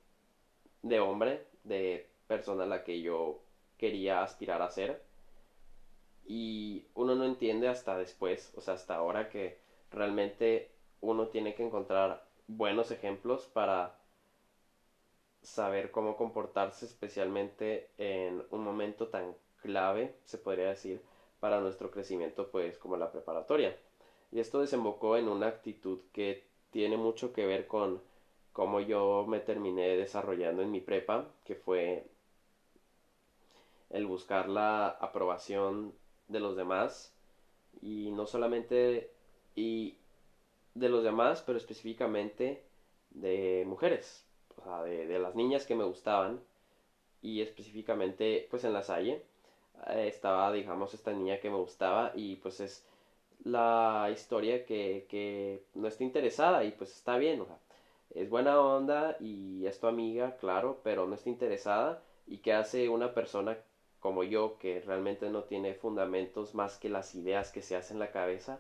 [0.83, 3.41] de hombre, de persona a la que yo
[3.79, 5.01] quería aspirar a ser.
[6.27, 9.57] Y uno no entiende hasta después, o sea, hasta ahora que
[9.89, 14.00] realmente uno tiene que encontrar buenos ejemplos para
[15.41, 21.01] saber cómo comportarse especialmente en un momento tan clave, se podría decir,
[21.39, 23.75] para nuestro crecimiento pues como la preparatoria.
[24.31, 28.01] Y esto desembocó en una actitud que tiene mucho que ver con
[28.53, 32.05] cómo yo me terminé desarrollando en mi prepa, que fue
[33.89, 35.93] el buscar la aprobación
[36.27, 37.13] de los demás
[37.81, 39.11] y no solamente
[39.55, 39.97] y
[40.75, 42.63] de los demás, pero específicamente
[43.09, 44.25] de mujeres,
[44.83, 46.39] de, las niñas que me gustaban
[47.21, 49.23] y específicamente pues en la Salle
[49.87, 52.85] eh, estaba digamos esta niña que me gustaba y pues es
[53.43, 57.57] la historia que, que no está interesada y pues está bien, o sea,
[58.13, 62.89] es buena onda y es tu amiga, claro, pero no está interesada y que hace
[62.89, 63.57] una persona
[63.99, 67.99] como yo que realmente no tiene fundamentos más que las ideas que se hacen en
[67.99, 68.59] la cabeza,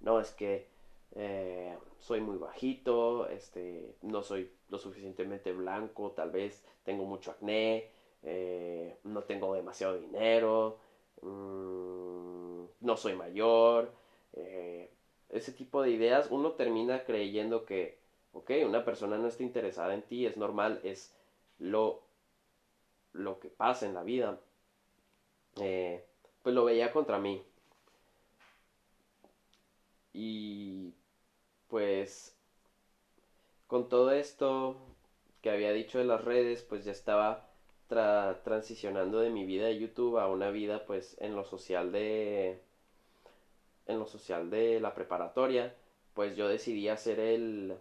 [0.00, 0.68] no es que
[1.14, 7.90] eh, soy muy bajito, este, no soy lo suficientemente blanco, tal vez tengo mucho acné,
[8.22, 10.78] eh, no tengo demasiado dinero,
[11.20, 13.92] mm, no soy mayor,
[14.34, 14.90] eh,
[15.28, 17.98] ese tipo de ideas, uno termina creyendo que,
[18.32, 21.14] ok, una persona no está interesada en ti, es normal, es
[21.58, 22.02] lo,
[23.12, 24.40] lo que pasa en la vida.
[26.42, 27.42] pues lo veía contra mí.
[30.14, 30.94] Y
[31.72, 32.36] pues
[33.66, 34.76] con todo esto
[35.40, 37.48] que había dicho de las redes, pues ya estaba
[38.44, 42.60] transicionando de mi vida de YouTube a una vida pues en lo social de
[43.86, 45.74] en lo social de la preparatoria,
[46.12, 47.78] pues yo decidí hacer el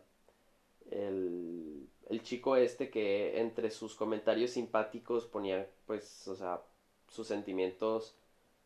[0.90, 6.62] el, el chico este que entre sus comentarios simpáticos ponía pues o sea
[7.10, 8.16] sus sentimientos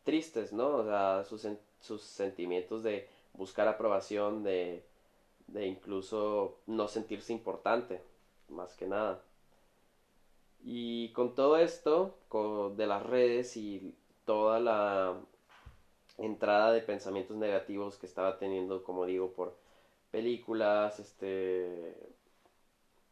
[0.04, 0.76] tristes, ¿no?
[0.76, 1.48] O sea, sus,
[1.80, 4.84] sus sentimientos de buscar aprobación, de
[5.46, 8.02] de incluso no sentirse importante,
[8.48, 9.22] más que nada.
[10.62, 15.14] Y con todo esto, con, de las redes y toda la
[16.18, 19.56] entrada de pensamientos negativos que estaba teniendo, como digo, por
[20.10, 21.94] películas, este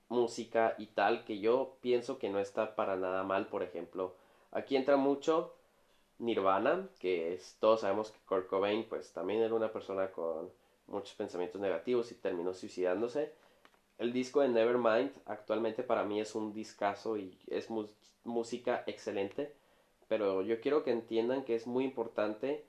[0.08, 4.14] música y tal, que yo pienso que no está para nada mal, por ejemplo,
[4.52, 5.54] aquí entra mucho
[6.18, 10.50] Nirvana, que todos sabemos que Kurt Cobain pues también era una persona con
[10.86, 13.32] muchos pensamientos negativos y terminó suicidándose.
[13.98, 17.68] El disco de Nevermind actualmente para mí es un discazo y es
[18.24, 19.54] música excelente,
[20.08, 22.66] pero yo quiero que entiendan que es muy importante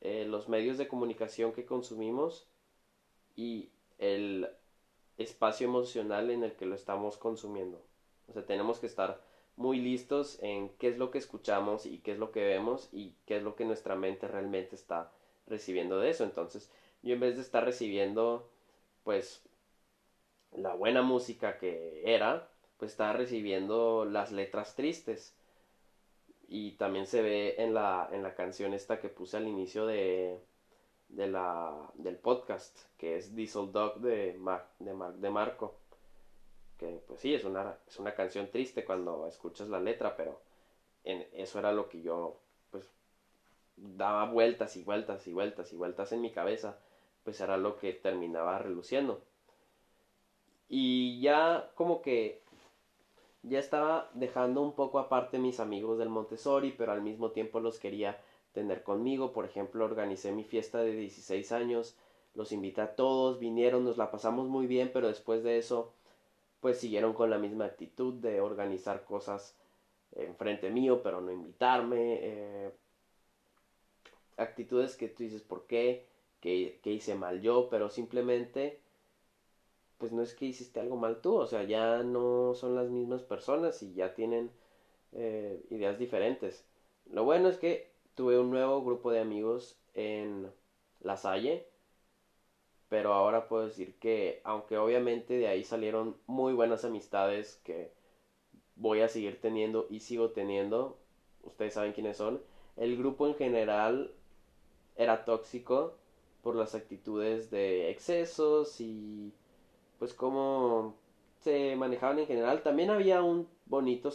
[0.00, 2.46] eh, los medios de comunicación que consumimos
[3.34, 4.48] y el
[5.18, 7.82] espacio emocional en el que lo estamos consumiendo.
[8.28, 9.20] O sea, tenemos que estar
[9.56, 13.14] muy listos en qué es lo que escuchamos y qué es lo que vemos y
[13.26, 15.10] qué es lo que nuestra mente realmente está
[15.46, 16.24] recibiendo de eso.
[16.24, 16.70] Entonces,
[17.06, 18.50] yo en vez de estar recibiendo
[19.04, 19.42] pues
[20.52, 25.34] la buena música que era, pues estaba recibiendo las letras tristes.
[26.48, 30.40] Y también se ve en la, en la canción esta que puse al inicio de,
[31.08, 34.38] de la, del podcast, que es Diesel Dog de,
[34.80, 35.76] de, de Marco.
[36.78, 40.40] Que pues sí, es una, es una canción triste cuando escuchas la letra, pero
[41.04, 42.40] en, eso era lo que yo
[42.70, 42.90] pues
[43.76, 46.78] daba vueltas y vueltas y vueltas y vueltas en mi cabeza
[47.26, 49.20] pues era lo que terminaba reluciendo.
[50.68, 52.44] Y ya como que
[53.42, 57.80] ya estaba dejando un poco aparte mis amigos del Montessori, pero al mismo tiempo los
[57.80, 59.32] quería tener conmigo.
[59.32, 61.96] Por ejemplo, organicé mi fiesta de 16 años,
[62.34, 65.94] los invité a todos, vinieron, nos la pasamos muy bien, pero después de eso,
[66.60, 69.56] pues siguieron con la misma actitud de organizar cosas
[70.12, 72.20] enfrente mío, pero no invitarme.
[72.22, 72.70] Eh,
[74.36, 76.06] actitudes que tú dices, ¿por qué?
[76.82, 78.80] Que, hice mal yo, pero simplemente
[79.98, 83.22] pues no es que hiciste algo mal tú, o sea, ya no son las mismas
[83.22, 84.50] personas y ya tienen
[85.12, 86.64] eh, ideas diferentes.
[87.10, 90.52] Lo bueno es que tuve un nuevo grupo de amigos en
[91.00, 91.66] La Salle,
[92.90, 97.90] pero ahora puedo decir que, aunque obviamente de ahí salieron muy buenas amistades que
[98.76, 100.98] voy a seguir teniendo y sigo teniendo,
[101.42, 102.42] ustedes saben quiénes son,
[102.76, 104.12] el grupo en general
[104.96, 105.96] era tóxico
[106.46, 109.32] por las actitudes de excesos y
[109.98, 110.94] pues cómo
[111.40, 112.62] se manejaban en general.
[112.62, 114.12] También había un bonito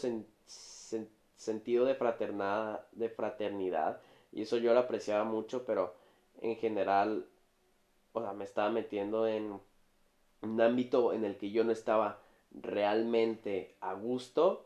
[1.36, 4.00] sentido de fraternidad, de fraternidad
[4.32, 5.94] y eso yo lo apreciaba mucho, pero
[6.40, 7.28] en general,
[8.14, 9.60] o sea, me estaba metiendo en
[10.42, 12.22] un ámbito en el que yo no estaba
[12.54, 14.64] realmente a gusto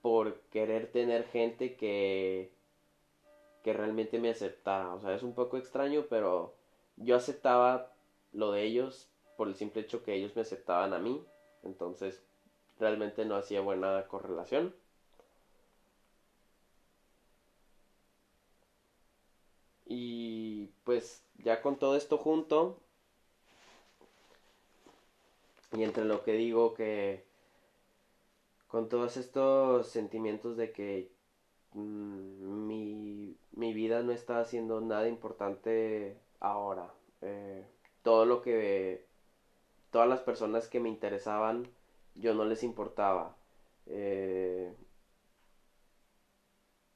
[0.00, 2.54] por querer tener gente que
[3.62, 4.94] que realmente me aceptara.
[4.94, 6.54] O sea, es un poco extraño, pero
[7.00, 7.92] yo aceptaba
[8.32, 11.24] lo de ellos por el simple hecho que ellos me aceptaban a mí.
[11.62, 12.22] Entonces,
[12.78, 14.74] realmente no hacía buena correlación.
[19.86, 22.78] Y pues ya con todo esto junto,
[25.72, 27.24] y entre lo que digo que
[28.68, 31.10] con todos estos sentimientos de que
[31.72, 36.92] mm, mi, mi vida no está haciendo nada importante ahora.
[37.22, 37.66] Eh,
[38.02, 39.06] todo lo que
[39.90, 41.68] todas las personas que me interesaban
[42.14, 43.36] yo no les importaba
[43.86, 44.74] eh,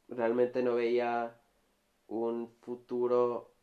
[0.09, 1.37] realmente no veía
[2.09, 3.55] un futuro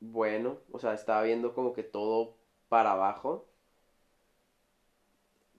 [0.00, 2.36] bueno, o sea, estaba viendo como que todo
[2.68, 3.46] para abajo.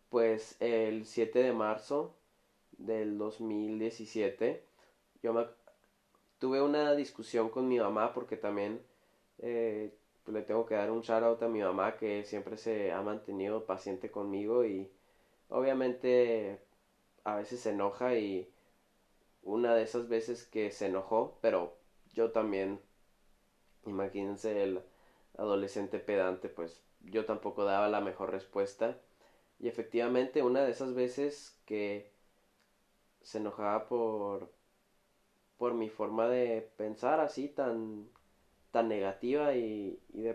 [0.10, 2.15] Pues el 7 de marzo
[2.78, 4.63] del 2017,
[5.22, 5.45] yo me,
[6.39, 8.82] tuve una discusión con mi mamá porque también
[9.39, 9.93] eh,
[10.28, 13.65] le tengo que dar un shout out a mi mamá que siempre se ha mantenido
[13.65, 14.91] paciente conmigo y
[15.49, 16.62] obviamente
[17.23, 18.52] a veces se enoja y
[19.43, 21.78] una de esas veces que se enojó, pero
[22.13, 22.82] yo también,
[23.86, 24.84] imagínense el
[25.38, 28.99] adolescente pedante, pues yo tampoco daba la mejor respuesta.
[29.60, 32.12] Y efectivamente una de esas veces que
[33.21, 34.52] se enojaba por
[35.58, 38.10] por mi forma de pensar así tan
[38.71, 40.27] tan negativa y, y,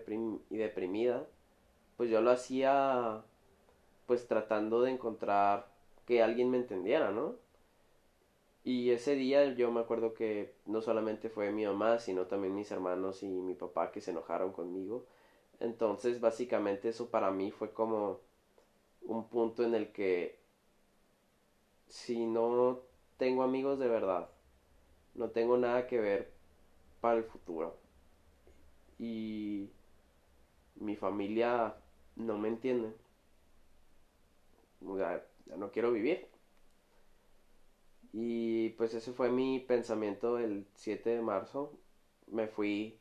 [0.51, 1.27] y deprimida,
[1.97, 3.25] pues yo lo hacía
[4.07, 5.69] pues tratando de encontrar
[6.07, 7.37] que alguien me entendiera, ¿no?
[8.65, 12.71] Y ese día yo me acuerdo que no solamente fue mi mamá, sino también mis
[12.71, 15.07] hermanos y mi papá que se enojaron conmigo.
[15.61, 18.21] Entonces, básicamente eso para mí fue como
[19.03, 20.39] un punto en el que
[21.89, 22.81] si no
[23.17, 24.29] tengo amigos de verdad,
[25.15, 26.33] no tengo nada que ver
[27.01, 27.77] para el futuro.
[28.99, 29.71] Y
[30.77, 31.75] mi familia
[32.17, 32.95] no me entiende.
[34.81, 36.29] ya no quiero vivir.
[38.13, 41.73] Y pues ese fue mi pensamiento el 7 de marzo.
[42.29, 42.99] Me fui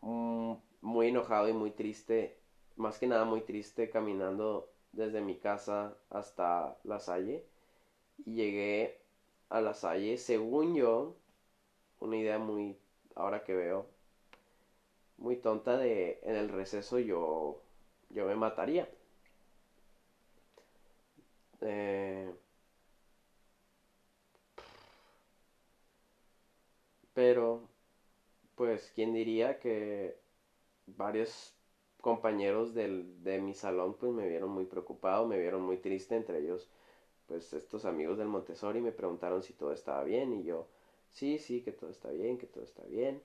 [0.00, 2.38] mm, muy enojado y muy triste,
[2.76, 7.46] más que nada muy triste caminando desde mi casa hasta la Salle.
[8.26, 9.00] Y llegué
[9.50, 11.16] a la Salle, según yo,
[12.00, 12.78] una idea muy,
[13.14, 13.86] ahora que veo,
[15.18, 17.60] muy tonta de en el receso yo,
[18.10, 18.88] yo me mataría.
[21.60, 22.32] Eh,
[27.14, 27.68] Pero,
[28.56, 30.16] pues, ¿quién diría que
[30.86, 31.54] varios
[32.00, 36.40] compañeros del, de mi salón pues me vieron muy preocupado, me vieron muy triste, entre
[36.40, 36.70] ellos
[37.26, 40.68] pues estos amigos del Montessori me preguntaron si todo estaba bien y yo
[41.10, 43.22] sí, sí, que todo está bien, que todo está bien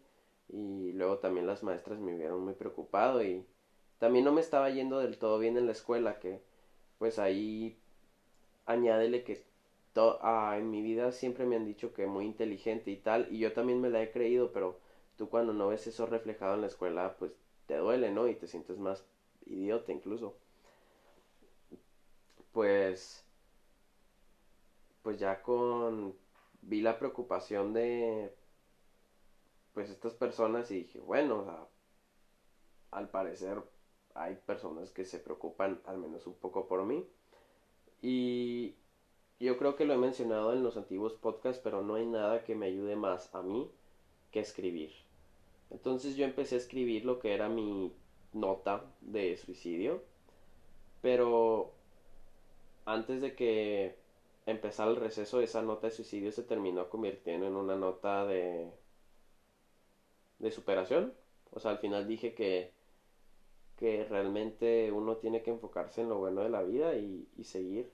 [0.49, 3.45] y luego también las maestras me vieron muy preocupado y
[3.99, 6.41] también no me estaba yendo del todo bien en la escuela que
[6.99, 7.75] pues ahí
[8.65, 9.33] añádele que
[10.21, 13.51] Ah, en mi vida siempre me han dicho que muy inteligente y tal, y yo
[13.53, 14.77] también me la he creído, pero
[15.15, 17.31] tú cuando no ves eso reflejado en la escuela, pues
[17.65, 18.27] te duele, ¿no?
[18.27, 19.03] Y te sientes más
[19.45, 20.36] idiota incluso.
[22.51, 23.23] Pues,
[25.01, 26.15] pues ya con,
[26.62, 28.31] vi la preocupación de,
[29.78, 31.70] pues estas personas y dije, bueno,
[32.90, 33.62] al parecer
[34.16, 37.08] hay personas que se preocupan al menos un poco por mí.
[38.02, 38.74] Y
[39.40, 42.56] yo creo que lo he mencionado en los antiguos podcasts, pero no hay nada que
[42.56, 43.70] me ayude más a mí
[44.32, 44.94] que escribir.
[45.70, 47.94] Entonces yo empecé a escribir lo que era mi
[48.34, 50.02] nota de suicidio,
[51.04, 51.72] pero
[52.86, 53.96] antes de que
[54.48, 58.72] empezara el receso, esa nota de suicidio se terminó convirtiendo en una nota de
[60.39, 61.13] de superación.
[61.52, 62.73] O sea, al final dije que
[63.78, 67.91] que realmente uno tiene que enfocarse en lo bueno de la vida y, y seguir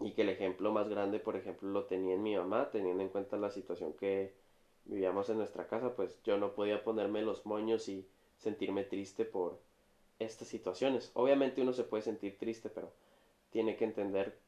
[0.00, 3.08] y que el ejemplo más grande, por ejemplo, lo tenía en mi mamá, teniendo en
[3.08, 4.32] cuenta la situación que
[4.84, 8.06] vivíamos en nuestra casa, pues yo no podía ponerme los moños y
[8.36, 9.58] sentirme triste por
[10.18, 11.10] estas situaciones.
[11.14, 12.92] Obviamente uno se puede sentir triste, pero
[13.50, 14.38] tiene que entender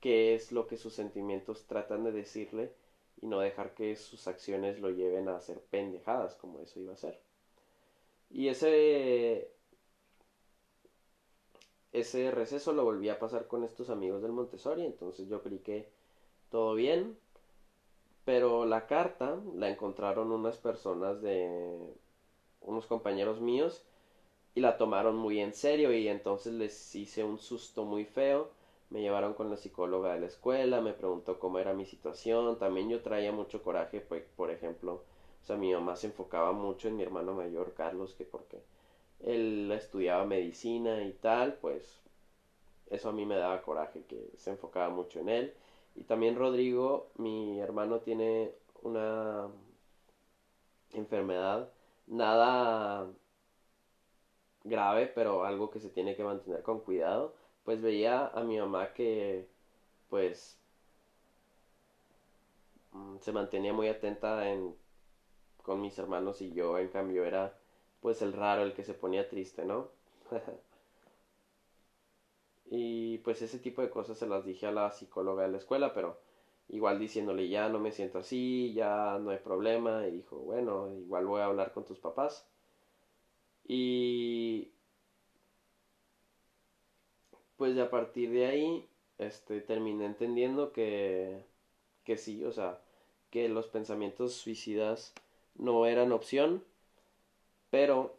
[0.00, 2.72] qué es lo que sus sentimientos tratan de decirle
[3.22, 6.96] y no dejar que sus acciones lo lleven a hacer pendejadas como eso iba a
[6.96, 7.18] ser.
[8.30, 9.52] Y ese
[11.92, 15.86] ese receso lo volví a pasar con estos amigos del Montessori, entonces yo creí que
[16.50, 17.16] todo bien,
[18.24, 21.94] pero la carta la encontraron unas personas de
[22.60, 23.82] unos compañeros míos
[24.54, 28.50] y la tomaron muy en serio y entonces les hice un susto muy feo.
[28.92, 32.88] Me llevaron con la psicóloga de la escuela, me preguntó cómo era mi situación, también
[32.90, 35.02] yo traía mucho coraje, pues, por ejemplo,
[35.42, 38.62] o sea, mi mamá se enfocaba mucho en mi hermano mayor, Carlos, que porque
[39.20, 42.02] él estudiaba medicina y tal, pues
[42.90, 45.54] eso a mí me daba coraje, que se enfocaba mucho en él.
[45.96, 49.48] Y también Rodrigo, mi hermano, tiene una
[50.92, 51.68] enfermedad,
[52.06, 53.08] nada
[54.64, 57.34] grave, pero algo que se tiene que mantener con cuidado.
[57.64, 59.48] Pues veía a mi mamá que,
[60.08, 60.58] pues,
[62.92, 64.74] mm, se mantenía muy atenta en,
[65.62, 67.54] con mis hermanos y yo, en cambio, era
[68.00, 69.88] pues el raro, el que se ponía triste, ¿no?
[72.66, 75.92] y pues ese tipo de cosas se las dije a la psicóloga de la escuela,
[75.92, 76.18] pero
[76.68, 81.26] igual diciéndole ya no me siento así, ya no hay problema, y dijo, bueno, igual
[81.26, 82.48] voy a hablar con tus papás.
[83.66, 84.71] Y
[87.62, 88.88] pues a partir de ahí,
[89.18, 91.44] este, terminé entendiendo que,
[92.02, 92.80] que sí, o sea,
[93.30, 95.14] que los pensamientos suicidas
[95.54, 96.64] no eran opción,
[97.70, 98.16] pero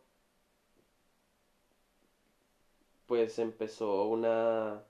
[3.06, 4.82] pues empezó una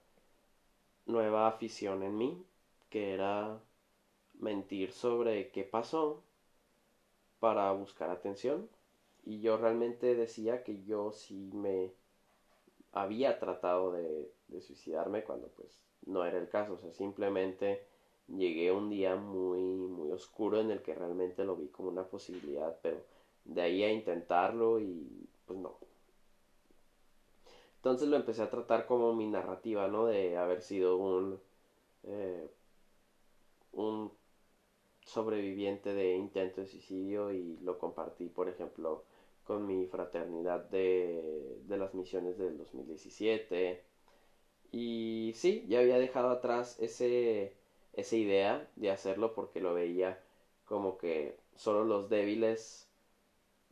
[1.07, 2.45] nueva afición en mí,
[2.91, 3.59] que era
[4.35, 6.21] mentir sobre qué pasó
[7.39, 8.69] para buscar atención.
[9.25, 12.02] Y yo realmente decía que yo sí me
[12.93, 14.31] había tratado de,
[14.61, 16.73] suicidarme cuando pues no era el caso.
[16.73, 17.85] O sea, simplemente
[18.27, 22.77] llegué un día muy, muy oscuro en el que realmente lo vi como una posibilidad,
[22.81, 23.03] pero
[23.45, 25.77] de ahí a intentarlo y pues no.
[27.77, 30.05] Entonces lo empecé a tratar como mi narrativa, ¿no?
[30.05, 31.41] De haber sido un,
[32.03, 32.49] eh,
[33.73, 34.13] un
[35.01, 39.03] sobreviviente de intento de suicidio y lo compartí, por ejemplo,
[39.43, 43.83] con mi fraternidad de, de las misiones del 2017.
[44.71, 47.55] Y sí, ya había dejado atrás ese,
[47.93, 50.19] esa idea de hacerlo porque lo veía
[50.65, 52.89] como que solo los débiles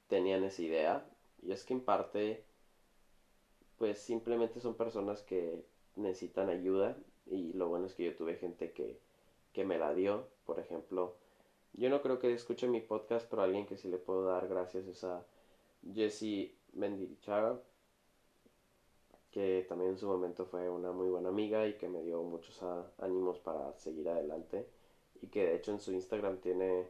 [0.07, 1.05] tenían esa idea.
[1.41, 2.43] Y es que en parte,
[3.78, 5.63] pues simplemente son personas que
[5.95, 6.97] necesitan ayuda.
[7.26, 8.99] Y lo bueno es que yo tuve gente que,
[9.53, 10.28] que me la dio.
[10.45, 11.15] Por ejemplo,
[11.74, 14.86] yo no creo que escuche mi podcast, pero alguien que sí le puedo dar gracias
[14.88, 15.26] es a
[15.93, 17.59] Jessie Mendirichaga,
[19.32, 22.61] que también en su momento fue una muy buena amiga y que me dio muchos
[22.99, 24.67] ánimos para seguir adelante.
[25.21, 26.88] Y que de hecho en su Instagram tiene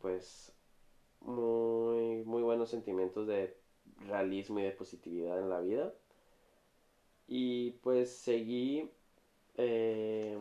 [0.00, 0.52] pues
[1.20, 3.56] muy muy buenos sentimientos de
[4.08, 5.92] realismo y de positividad en la vida.
[7.26, 8.90] Y pues seguí
[9.56, 10.38] eh,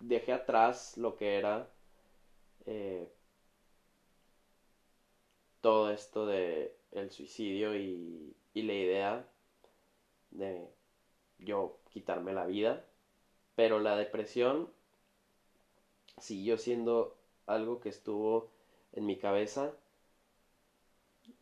[0.00, 1.68] dejé atrás lo que era
[2.66, 3.08] eh,
[5.68, 9.28] todo esto de el suicidio y, la idea
[10.30, 10.66] de
[11.38, 12.86] yo quitarme la vida,
[13.54, 14.72] pero la depresión
[16.16, 18.50] siguió siendo algo que estuvo
[18.94, 19.76] en mi cabeza,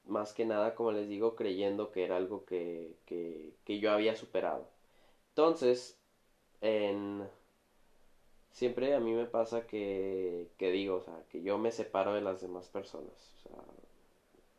[0.06, 2.96] más que nada, como les digo, creyendo que era algo que
[3.66, 4.68] yo había superado.
[5.28, 6.00] Entonces,
[6.60, 7.28] en...
[8.50, 12.22] Siempre a mí me pasa que, que digo, o sea, que yo me separo de
[12.22, 13.12] las demás personas.
[13.36, 13.85] O sea,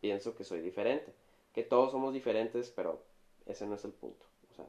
[0.07, 1.13] pienso que soy diferente.
[1.53, 3.03] Que todos somos diferentes, pero
[3.45, 4.25] ese no es el punto.
[4.49, 4.65] O sea,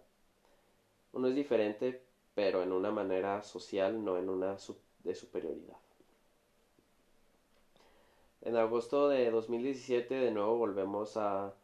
[1.13, 2.03] uno es diferente,
[2.35, 4.57] pero en una manera social, no en una
[5.05, 5.77] de superioridad.
[8.43, 11.55] En agosto de 2017 de nuevo volvemos a,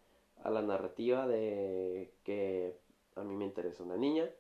[0.45, 2.77] a la narrativa de que
[3.17, 4.31] a mí me interesa una niña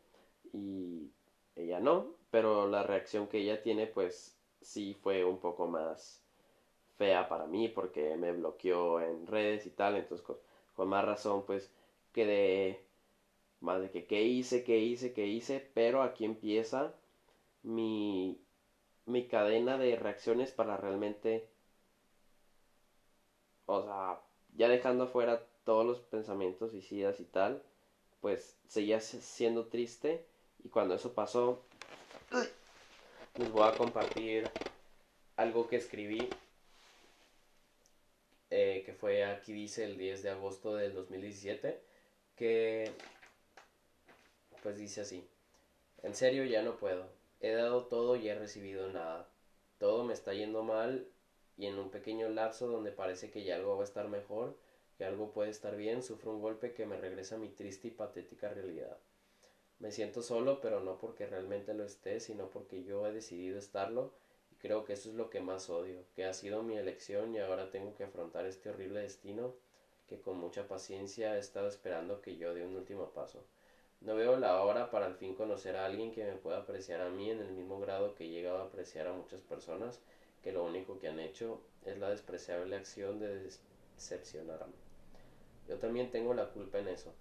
[0.53, 1.11] y
[1.57, 6.24] ella no, pero la reacción que ella tiene pues sí fue un poco más
[6.97, 10.26] fea para mí porque me bloqueó en redes y tal, entonces
[10.74, 11.70] con, más razón pues
[12.12, 12.80] quedé
[13.61, 16.95] más de que qué hice, qué hice, qué hice, pero aquí empieza
[17.62, 18.38] mi,
[19.07, 21.49] mi cadena de reacciones para realmente,
[23.66, 24.20] o sea,
[24.57, 27.62] ya dejando afuera todos los pensamientos suicidas y tal,
[28.20, 30.24] pues seguía siendo triste
[30.62, 31.62] y cuando eso pasó,
[33.36, 34.49] les voy a compartir
[35.36, 36.28] algo que escribí
[38.57, 41.82] eh, que fue aquí dice el 10 de agosto del 2017,
[42.36, 42.92] que
[44.62, 45.26] pues dice así,
[46.05, 47.09] en serio ya no puedo,
[47.40, 49.28] he dado todo y he recibido nada,
[49.78, 51.09] todo me está yendo mal
[51.57, 54.57] y en un pequeño lapso donde parece que ya algo va a estar mejor,
[54.96, 57.90] que algo puede estar bien, sufro un golpe que me regresa a mi triste y
[57.90, 58.96] patética realidad.
[59.80, 64.14] Me siento solo, pero no porque realmente lo esté, sino porque yo he decidido estarlo
[64.64, 67.70] Creo que eso es lo que más odio, que ha sido mi elección y ahora
[67.70, 69.52] tengo que afrontar este horrible destino
[70.08, 73.44] que con mucha paciencia he estado esperando que yo dé un último paso.
[74.00, 77.10] No veo la hora para al fin conocer a alguien que me pueda apreciar a
[77.10, 80.00] mí en el mismo grado que he llegado a apreciar a muchas personas
[80.42, 83.50] que lo único que han hecho es la despreciable acción de
[83.98, 84.72] decepcionarme.
[85.68, 87.12] Yo también tengo la culpa en eso.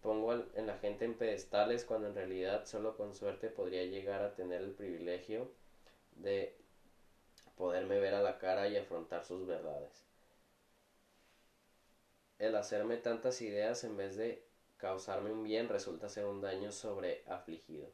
[0.00, 4.34] Pongo en la gente en pedestales cuando en realidad solo con suerte podría llegar a
[4.34, 5.50] tener el privilegio
[6.16, 6.61] de
[7.56, 10.04] poderme ver a la cara y afrontar sus verdades.
[12.38, 14.44] El hacerme tantas ideas en vez de
[14.76, 17.88] causarme un bien resulta ser un daño sobre afligido.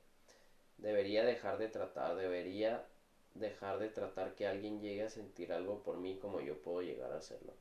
[0.78, 2.86] Debería dejar de tratar, debería
[3.34, 7.12] dejar de tratar que alguien llegue a sentir algo por mí como yo puedo llegar
[7.12, 7.52] a hacerlo.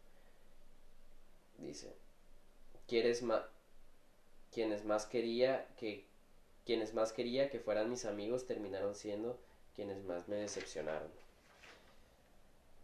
[1.57, 1.93] Dice.
[2.87, 3.21] Quienes
[4.85, 6.05] más quería que
[6.65, 9.39] quienes más quería que fueran mis amigos terminaron siendo
[9.73, 11.11] quienes más me decepcionaron.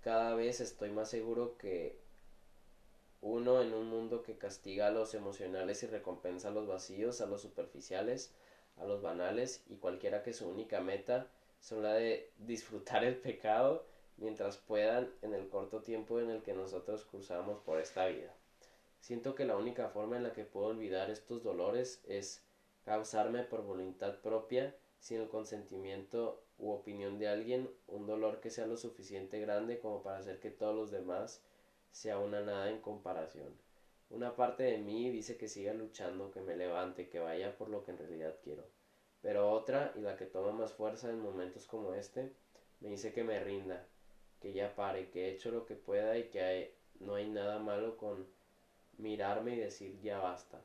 [0.03, 1.97] Cada vez estoy más seguro que
[3.21, 7.25] uno en un mundo que castiga a los emocionales y recompensa a los vacíos, a
[7.25, 8.33] los superficiales,
[8.75, 11.31] a los banales y cualquiera que su única meta
[11.61, 13.85] son la de disfrutar el pecado
[14.17, 18.35] mientras puedan en el corto tiempo en el que nosotros cruzamos por esta vida.
[18.99, 22.43] Siento que la única forma en la que puedo olvidar estos dolores es
[22.83, 28.65] causarme por voluntad propia, sin el consentimiento u opinión de alguien, un dolor que sea
[28.65, 31.43] lo suficiente grande como para hacer que todos los demás
[31.91, 33.53] sea una nada en comparación.
[34.09, 37.83] Una parte de mí dice que siga luchando, que me levante, que vaya por lo
[37.83, 38.63] que en realidad quiero.
[39.21, 42.31] Pero otra, y la que toma más fuerza en momentos como este,
[42.79, 43.85] me dice que me rinda,
[44.39, 47.97] que ya pare, que he hecho lo que pueda y que no hay nada malo
[47.97, 48.25] con
[48.97, 50.61] mirarme y decir ya basta.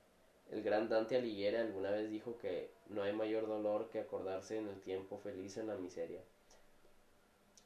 [0.50, 4.68] El gran Dante Alighieri alguna vez dijo que no hay mayor dolor que acordarse en
[4.68, 6.22] el tiempo feliz en la miseria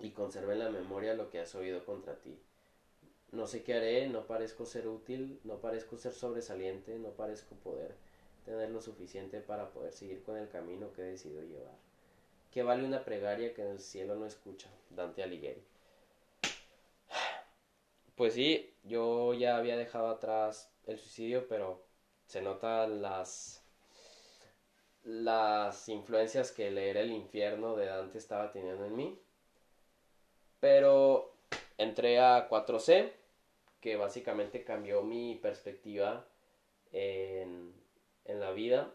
[0.00, 2.36] y conserve en la memoria lo que has oído contra ti.
[3.30, 7.94] No sé qué haré, no parezco ser útil, no parezco ser sobresaliente, no parezco poder
[8.44, 11.76] tener lo suficiente para poder seguir con el camino que he decidido llevar.
[12.50, 14.68] ¿Qué vale una pregaria que en el cielo no escucha?
[14.90, 15.62] Dante Alighieri.
[18.16, 21.82] Pues sí, yo ya había dejado atrás el suicidio, pero
[22.32, 23.62] se notan las
[25.04, 29.20] las influencias que leer el infierno de Dante estaba teniendo en mí.
[30.58, 31.34] Pero
[31.76, 33.12] entré a 4C,
[33.82, 36.26] que básicamente cambió mi perspectiva
[36.90, 37.74] en,
[38.24, 38.94] en la vida.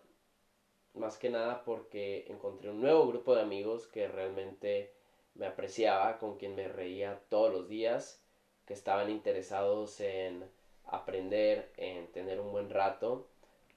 [0.96, 4.96] Más que nada porque encontré un nuevo grupo de amigos que realmente
[5.36, 8.20] me apreciaba, con quien me reía todos los días
[8.66, 10.50] que estaban interesados en
[10.88, 13.28] aprender, en tener un buen rato.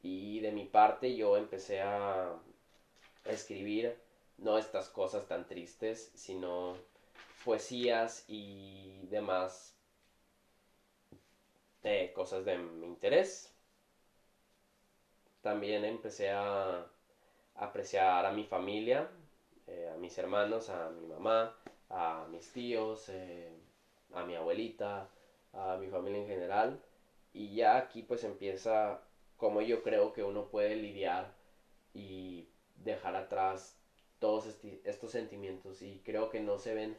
[0.03, 2.35] Y de mi parte yo empecé a,
[3.27, 3.95] escribir
[4.39, 6.75] no estas cosas tan tristes, sino
[7.45, 9.75] poesías y demás
[11.83, 13.53] eh, cosas de mi interés.
[15.43, 16.87] También empecé a
[17.55, 19.09] apreciar a mi familia,
[19.67, 21.55] eh, a mis hermanos, a mi mamá,
[21.89, 23.51] a mis tíos, eh,
[24.13, 25.09] a mi abuelita,
[25.53, 26.81] a mi familia en general.
[27.33, 29.01] Y ya aquí pues empieza
[29.37, 31.35] como yo creo que uno puede lidiar
[31.95, 33.79] y dejar atrás
[34.19, 34.47] todos
[34.85, 35.83] estos sentimientos.
[35.83, 36.97] Y creo que no se ven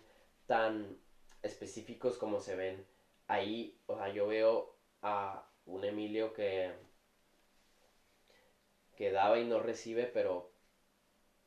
[0.47, 0.97] tan
[1.43, 2.85] específicos como se ven
[3.27, 3.79] ahí.
[3.87, 6.71] O sea, yo veo a un Emilio que,
[8.95, 10.51] que daba y no recibe, pero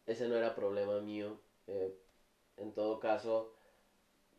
[0.07, 1.41] ese no era problema mío.
[1.67, 1.93] Eh,
[2.57, 3.53] en todo caso,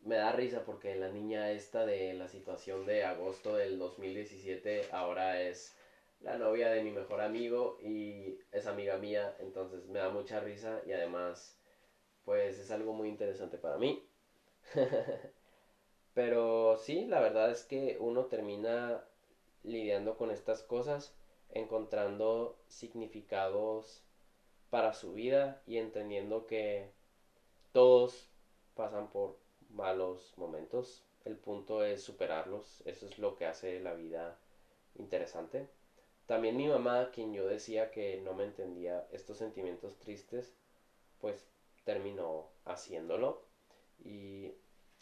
[0.06, 5.42] me da risa porque la niña esta de la situación de agosto del 2017 ahora
[5.42, 5.76] es
[6.20, 10.80] la novia de mi mejor amigo y es amiga mía, entonces me da mucha risa
[10.86, 11.58] y además
[12.24, 14.08] pues es algo muy interesante para mí.
[16.14, 19.04] Pero sí, la verdad es que uno termina
[19.64, 21.14] lidiando con estas cosas,
[21.50, 24.04] encontrando significados
[24.70, 26.92] para su vida y entendiendo que
[27.72, 28.30] todos
[28.74, 31.04] pasan por malos momentos.
[31.24, 32.82] El punto es superarlos.
[32.86, 34.38] Eso es lo que hace la vida
[34.94, 35.68] interesante.
[36.26, 40.54] También mi mamá, quien yo decía que no me entendía estos sentimientos tristes,
[41.20, 41.48] pues
[41.84, 43.42] terminó haciéndolo.
[44.04, 44.52] Y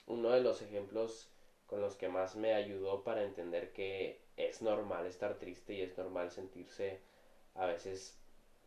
[0.06, 1.30] uno de los ejemplos
[1.66, 5.96] con los que más me ayudó para entender que es normal estar triste y es
[5.96, 7.00] normal sentirse
[7.54, 8.18] a veces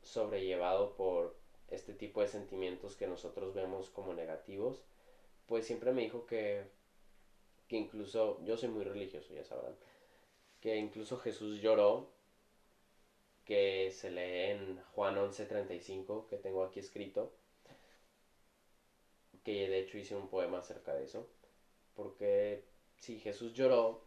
[0.02, 1.36] sobrellevado por
[1.70, 4.84] este tipo de sentimientos que nosotros vemos como negativos
[5.48, 6.64] pues siempre me dijo que,
[7.68, 9.76] que incluso, yo soy muy religioso, ya sabrán,
[10.62, 12.10] que incluso Jesús lloró,
[13.46, 17.32] que se lee en Juan 11:35, que tengo aquí escrito,
[19.44, 21.26] que de hecho hice un poema acerca de eso,
[21.96, 22.66] porque
[22.98, 24.04] si Jesús lloró,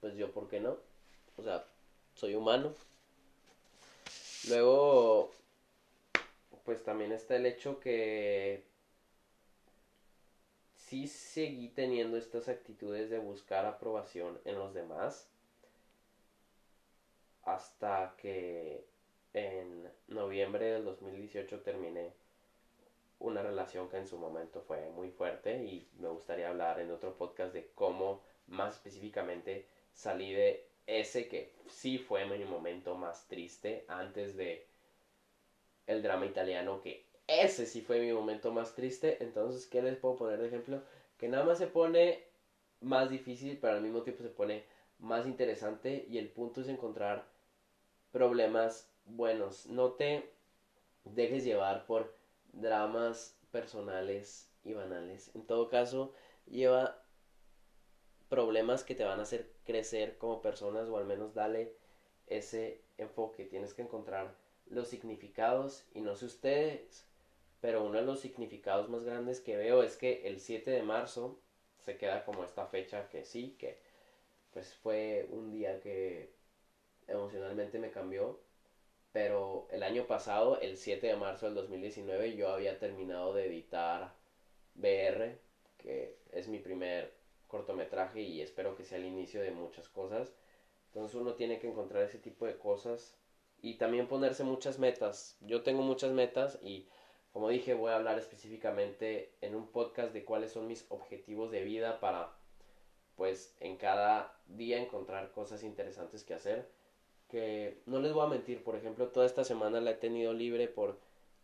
[0.00, 0.78] pues yo, ¿por qué no?
[1.36, 1.66] O sea,
[2.14, 2.72] soy humano.
[4.48, 5.30] Luego,
[6.64, 8.67] pues también está el hecho que
[10.88, 15.28] sí seguí teniendo estas actitudes de buscar aprobación en los demás
[17.42, 18.86] hasta que
[19.34, 22.14] en noviembre del 2018 terminé
[23.18, 27.14] una relación que en su momento fue muy fuerte y me gustaría hablar en otro
[27.18, 33.84] podcast de cómo más específicamente salí de ese que sí fue mi momento más triste
[33.88, 34.66] antes de
[35.86, 39.22] el drama italiano que ese sí fue mi momento más triste.
[39.22, 40.82] Entonces, ¿qué les puedo poner de ejemplo?
[41.18, 42.24] Que nada más se pone
[42.80, 44.64] más difícil, pero al mismo tiempo se pone
[44.98, 47.28] más interesante y el punto es encontrar
[48.10, 49.66] problemas buenos.
[49.66, 50.28] Note
[51.04, 52.12] dejes llevar por
[52.52, 55.30] dramas personales y banales.
[55.34, 56.12] En todo caso,
[56.46, 56.98] lleva
[58.28, 61.74] problemas que te van a hacer crecer como personas o al menos dale
[62.26, 63.44] ese enfoque.
[63.44, 64.34] Tienes que encontrar
[64.66, 67.07] los significados y no sé ustedes,
[67.60, 71.40] pero uno de los significados más grandes que veo es que el 7 de marzo
[71.78, 73.80] se queda como esta fecha que sí, que
[74.52, 76.34] pues fue un día que
[77.06, 78.40] emocionalmente me cambió,
[79.12, 84.14] pero el año pasado, el 7 de marzo del 2019, yo había terminado de editar
[84.74, 85.38] BR,
[85.76, 87.14] que es mi primer
[87.46, 90.34] cortometraje y espero que sea el inicio de muchas cosas.
[90.88, 93.16] Entonces uno tiene que encontrar ese tipo de cosas
[93.60, 95.36] y también ponerse muchas metas.
[95.40, 96.88] Yo tengo muchas metas y
[97.38, 101.62] como dije voy a hablar específicamente en un podcast de cuáles son mis objetivos de
[101.62, 102.32] vida para
[103.14, 106.68] pues en cada día encontrar cosas interesantes que hacer.
[107.30, 110.66] Que no les voy a mentir, por ejemplo, toda esta semana la he tenido libre
[110.66, 110.98] por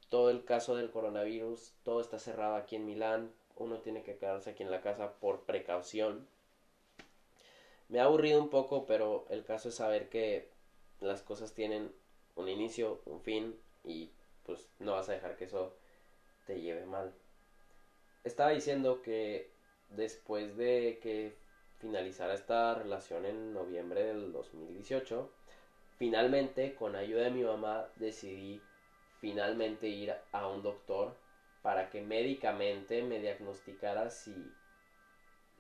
[0.09, 4.51] todo el caso del coronavirus, todo está cerrado aquí en Milán, uno tiene que quedarse
[4.51, 6.27] aquí en la casa por precaución.
[7.89, 10.51] Me ha aburrido un poco, pero el caso es saber que
[10.99, 11.93] las cosas tienen
[12.35, 14.11] un inicio, un fin y
[14.43, 15.77] pues no vas a dejar que eso
[16.47, 17.13] te lleve mal.
[18.25, 19.51] Estaba diciendo que
[19.91, 21.37] después de que
[21.79, 25.31] finalizara esta relación en noviembre del 2018,
[25.99, 28.61] finalmente con ayuda de mi mamá decidí
[29.21, 31.15] finalmente ir a un doctor
[31.63, 34.53] para que médicamente me diagnosticara si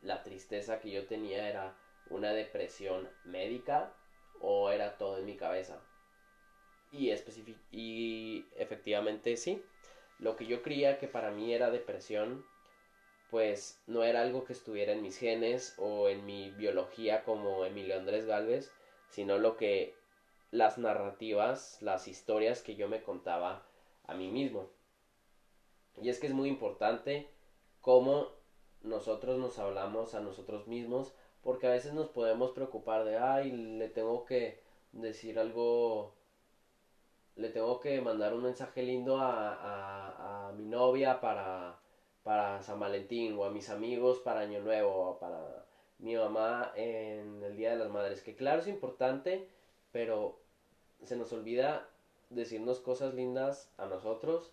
[0.03, 1.75] la tristeza que yo tenía era
[2.11, 3.91] una depresión médica
[4.41, 5.81] o era todo en mi cabeza.
[6.93, 7.11] Y,
[7.73, 9.63] y efectivamente sí.
[10.25, 12.47] Lo que yo creía que para mí era depresión,
[13.31, 17.99] pues no era algo que estuviera en mis genes o en mi biología como Emilio
[17.99, 18.73] Andrés Galvez,
[19.11, 19.93] sino lo que
[20.51, 23.67] las narrativas, las historias que yo me contaba
[24.07, 24.71] a mí mismo.
[26.01, 27.29] Y es que es muy importante
[27.83, 28.31] cómo
[28.81, 31.13] nosotros nos hablamos a nosotros mismos,
[31.43, 34.59] porque a veces nos podemos preocupar de, ay, le tengo que
[34.93, 36.15] decir algo,
[37.37, 41.79] le tengo que mandar un mensaje lindo a, a, mi novia para,
[42.23, 45.65] para San Valentín, o a mis amigos para Año Nuevo, o para
[45.99, 49.49] mi mamá en el Día de las Madres, que claro es importante,
[49.91, 50.39] pero
[51.03, 51.89] se nos olvida
[52.31, 54.53] decirnos cosas lindas a nosotros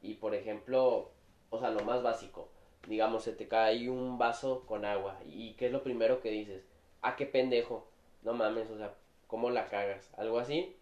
[0.00, 1.10] y por ejemplo,
[1.50, 2.48] o sea, lo más básico,
[2.88, 6.64] digamos, se te cae un vaso con agua y ¿qué es lo primero que dices?
[7.00, 7.86] Ah, qué pendejo,
[8.22, 8.94] no mames, o sea,
[9.26, 10.10] ¿cómo la cagas?
[10.16, 10.76] Algo así,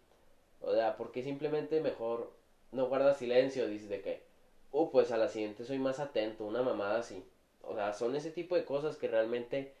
[0.61, 2.31] o sea, porque simplemente mejor
[2.71, 4.23] no guardas silencio, dices de que,
[4.71, 7.23] uh, pues a la siguiente soy más atento, una mamada así.
[7.63, 9.73] O sea, son ese tipo de cosas que realmente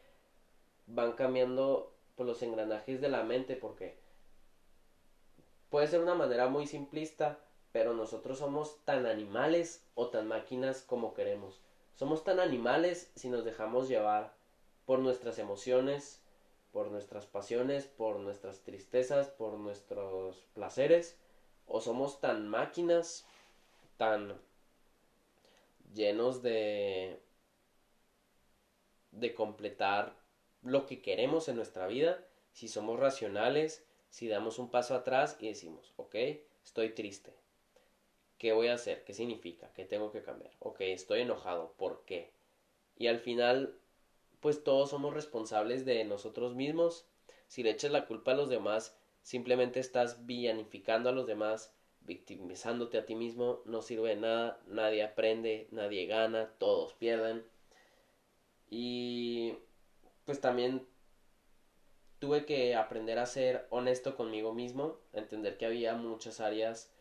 [0.87, 3.97] van cambiando por los engranajes de la mente porque
[5.69, 7.39] puede ser una manera muy simplista,
[7.71, 11.61] pero nosotros somos tan animales o tan máquinas como queremos.
[11.95, 14.33] Somos tan animales si nos dejamos llevar
[14.85, 16.20] por nuestras emociones,
[16.71, 21.17] por nuestras pasiones, por nuestras tristezas, por nuestros placeres,
[21.67, 23.25] o somos tan máquinas,
[23.97, 24.39] tan
[25.93, 27.19] llenos de
[29.11, 30.15] de completar
[30.61, 35.47] lo que queremos en nuestra vida, si somos racionales, si damos un paso atrás y
[35.47, 36.15] decimos, ok,
[36.63, 37.33] estoy triste,
[38.41, 39.03] ¿Qué voy a hacer?
[39.03, 39.71] ¿Qué significa?
[39.75, 40.51] ¿Qué tengo que cambiar?
[40.57, 41.75] Ok, estoy enojado.
[41.77, 42.31] ¿Por qué?
[42.97, 43.77] Y al final,
[44.41, 47.07] pues todos somos responsables de nosotros mismos.
[47.47, 52.97] Si le echas la culpa a los demás, simplemente estás villanificando a los demás, victimizándote
[52.97, 57.45] a ti mismo, no sirve de nada, nadie aprende, nadie gana, todos pierden.
[58.69, 59.55] Y
[60.25, 60.87] pues también
[62.19, 66.91] tuve que aprender a ser honesto conmigo mismo, entender que había muchas áreas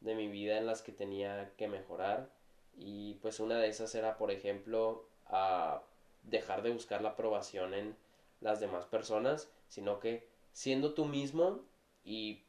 [0.00, 2.30] de mi vida en las que tenía que mejorar
[2.78, 5.82] y pues una de esas era por ejemplo a
[6.30, 7.96] dejar de buscar la aprobación en
[8.40, 11.64] las demás personas sino que siendo tú mismo
[12.04, 12.44] y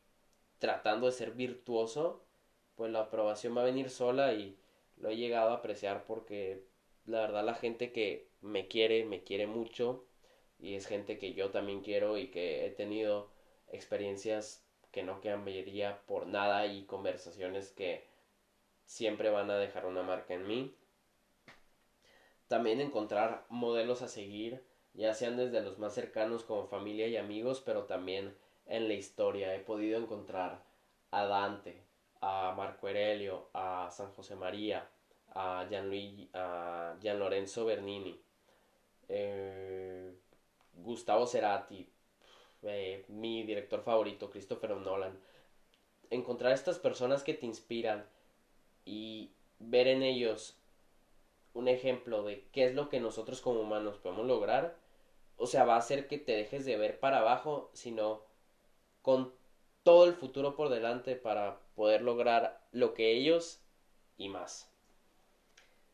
[0.59, 2.25] tratando de ser virtuoso
[2.75, 4.57] pues la aprobación va a venir sola y
[4.97, 6.63] lo he llegado a apreciar porque
[7.05, 10.05] la verdad la gente que me quiere me quiere mucho
[10.59, 13.31] y es gente que yo también quiero y que he tenido
[13.71, 18.03] experiencias que no cambiaría por nada y conversaciones que
[18.85, 20.75] siempre van a dejar una marca en mí.
[22.49, 27.61] También encontrar modelos a seguir, ya sean desde los más cercanos como familia y amigos,
[27.65, 28.35] pero también
[28.65, 29.55] en la historia.
[29.55, 30.65] He podido encontrar
[31.11, 31.81] a Dante,
[32.19, 34.89] a Marco Aurelio, a San José María,
[35.33, 35.91] a Gian,
[36.33, 38.19] a Gian Lorenzo Bernini,
[39.07, 40.11] eh,
[40.73, 41.87] Gustavo Cerati,
[42.63, 45.17] eh, mi director favorito, Christopher Nolan.
[46.09, 48.05] Encontrar estas personas que te inspiran,
[48.85, 49.29] y
[49.59, 50.58] ver en ellos
[51.53, 54.77] un ejemplo de qué es lo que nosotros como humanos podemos lograr,
[55.37, 58.23] o sea, va a hacer que te dejes de ver para abajo, sino
[59.01, 59.33] con
[59.83, 63.61] todo el futuro por delante para poder lograr lo que ellos
[64.17, 64.69] y más.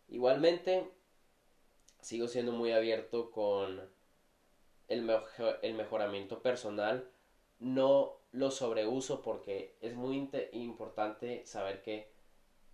[0.08, 0.90] Igualmente,
[2.02, 3.90] sigo siendo muy abierto con
[4.88, 5.10] el,
[5.62, 7.10] el mejoramiento personal.
[7.60, 12.12] No lo sobreuso porque es muy importante saber que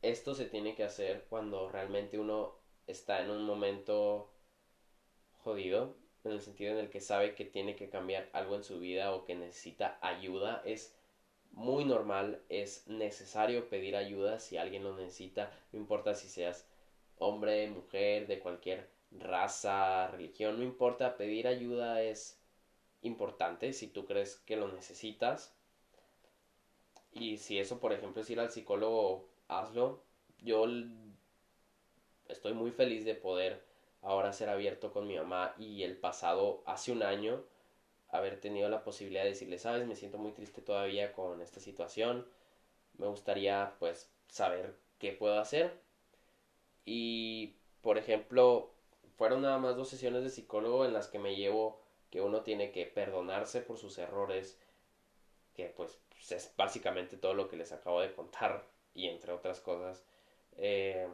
[0.02, 2.61] esto se tiene que hacer cuando realmente uno
[2.92, 4.32] está en un momento
[5.44, 8.80] jodido, en el sentido en el que sabe que tiene que cambiar algo en su
[8.80, 10.62] vida o que necesita ayuda.
[10.66, 10.96] Es
[11.52, 16.68] muy normal, es necesario pedir ayuda si alguien lo necesita, no importa si seas
[17.18, 22.42] hombre, mujer, de cualquier raza, religión, no importa, pedir ayuda es
[23.02, 25.56] importante si tú crees que lo necesitas.
[27.12, 30.04] Y si eso, por ejemplo, es ir al psicólogo, hazlo.
[30.40, 30.66] Yo
[32.32, 33.64] estoy muy feliz de poder
[34.02, 37.44] ahora ser abierto con mi mamá y el pasado, hace un año,
[38.10, 42.28] haber tenido la posibilidad de decirle, sabes, me siento muy triste todavía con esta situación,
[42.98, 45.80] me gustaría pues saber qué puedo hacer.
[46.86, 48.72] Y, por ejemplo,
[49.18, 51.80] fueron nada más dos sesiones de psicólogo en las que me llevo
[52.10, 54.60] que uno tiene que perdonarse por sus errores,
[55.56, 60.04] que pues es básicamente todo lo que les acabo de contar y entre otras cosas.
[60.58, 61.08] Eh,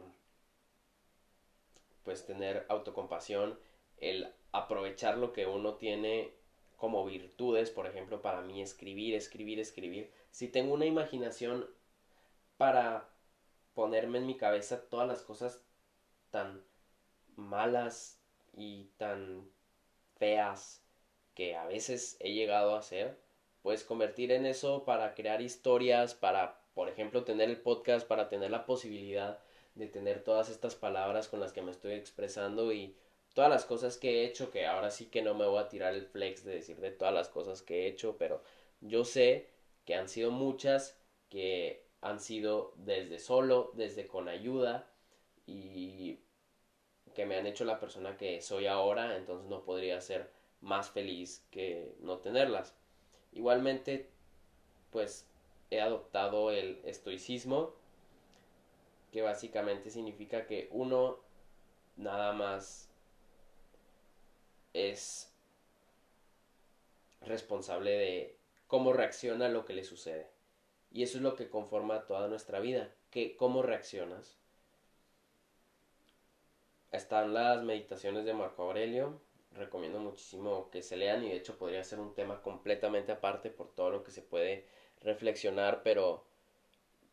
[2.04, 3.58] pues tener autocompasión,
[3.98, 6.32] el aprovechar lo que uno tiene
[6.76, 10.12] como virtudes, por ejemplo, para mí escribir, escribir, escribir.
[10.30, 11.68] Si tengo una imaginación
[12.56, 13.08] para
[13.74, 15.64] ponerme en mi cabeza todas las cosas
[16.30, 16.62] tan
[17.36, 18.20] malas
[18.52, 19.50] y tan
[20.16, 20.84] feas
[21.34, 23.20] que a veces he llegado a hacer,
[23.62, 28.50] pues convertir en eso para crear historias, para, por ejemplo, tener el podcast, para tener
[28.50, 29.40] la posibilidad
[29.78, 32.96] de tener todas estas palabras con las que me estoy expresando y
[33.34, 35.94] todas las cosas que he hecho, que ahora sí que no me voy a tirar
[35.94, 38.42] el flex de decir de todas las cosas que he hecho, pero
[38.80, 39.48] yo sé
[39.84, 40.98] que han sido muchas,
[41.28, 44.90] que han sido desde solo, desde con ayuda
[45.46, 46.18] y
[47.14, 51.44] que me han hecho la persona que soy ahora, entonces no podría ser más feliz
[51.50, 52.74] que no tenerlas.
[53.32, 54.10] Igualmente,
[54.90, 55.26] pues
[55.70, 57.74] he adoptado el estoicismo,
[59.10, 61.18] que básicamente significa que uno
[61.96, 62.90] nada más
[64.72, 65.32] es
[67.20, 70.28] responsable de cómo reacciona a lo que le sucede.
[70.90, 74.38] Y eso es lo que conforma toda nuestra vida, que cómo reaccionas.
[76.92, 79.20] Están las meditaciones de Marco Aurelio,
[79.52, 83.74] recomiendo muchísimo que se lean y de hecho podría ser un tema completamente aparte por
[83.74, 84.66] todo lo que se puede
[85.02, 86.24] reflexionar, pero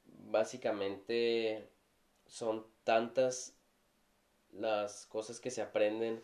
[0.06, 1.68] básicamente
[2.28, 3.54] son tantas
[4.52, 6.24] las cosas que se aprenden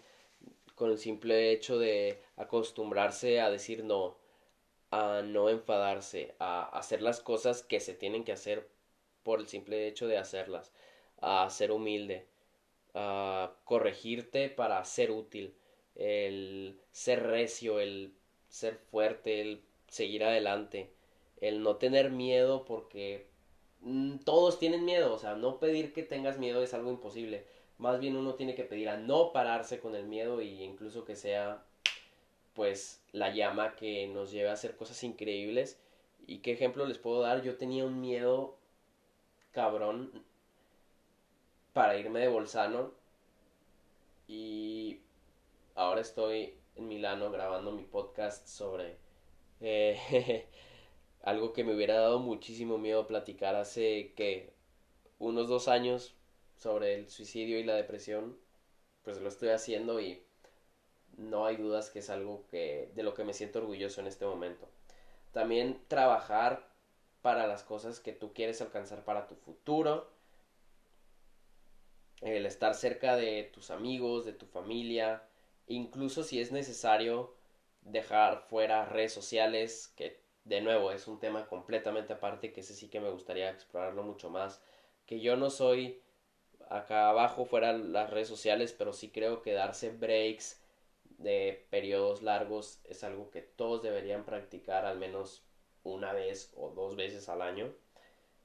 [0.76, 4.18] con el simple hecho de acostumbrarse a decir no,
[4.90, 8.68] a no enfadarse, a hacer las cosas que se tienen que hacer
[9.24, 10.72] por el simple hecho de hacerlas,
[11.20, 12.28] a ser humilde,
[12.94, 15.56] a corregirte para ser útil,
[15.96, 18.14] el ser recio, el
[18.50, 20.92] ser fuerte, el seguir adelante,
[21.38, 23.31] el no tener miedo porque
[24.26, 27.46] todos tienen miedo, o sea, no pedir que tengas miedo es algo imposible.
[27.78, 31.16] Más bien uno tiene que pedir a no pararse con el miedo e incluso que
[31.16, 31.64] sea
[32.54, 35.80] pues la llama que nos lleve a hacer cosas increíbles.
[36.28, 37.42] ¿Y qué ejemplo les puedo dar?
[37.42, 38.58] Yo tenía un miedo
[39.52, 40.12] cabrón
[41.74, 42.92] para irme de Bolzano
[44.28, 45.00] y
[45.76, 48.98] ahora estoy en Milano grabando mi podcast sobre
[49.60, 50.48] eh,
[51.24, 54.54] algo que me hubiera dado muchísimo miedo platicar hace que
[55.20, 56.16] unos dos años
[56.58, 58.38] sobre el suicidio y la depresión,
[59.04, 60.24] pues lo estoy haciendo y
[61.18, 64.26] no hay dudas que es algo que de lo que me siento orgulloso en este
[64.26, 64.68] momento.
[65.32, 66.72] También trabajar
[67.22, 70.10] para las cosas que tú quieres alcanzar para tu futuro.
[72.22, 75.24] El estar cerca de tus amigos, de tu familia,
[75.68, 77.34] incluso si es necesario
[77.82, 82.90] dejar fuera redes sociales que de nuevo, es un tema completamente aparte que ese sí
[82.90, 84.62] que me gustaría explorarlo mucho más.
[85.06, 86.02] Que yo no soy
[86.70, 90.62] acá abajo fuera las redes sociales, pero sí creo que darse breaks
[91.18, 95.44] de periodos largos es algo que todos deberían practicar al menos
[95.84, 97.74] una vez o dos veces al año.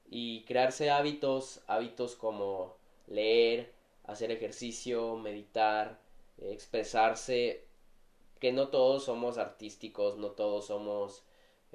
[0.09, 2.77] Y crearse hábitos, hábitos como
[3.07, 3.73] leer,
[4.03, 5.99] hacer ejercicio, meditar,
[6.37, 7.65] expresarse,
[8.39, 11.23] que no todos somos artísticos, no todos somos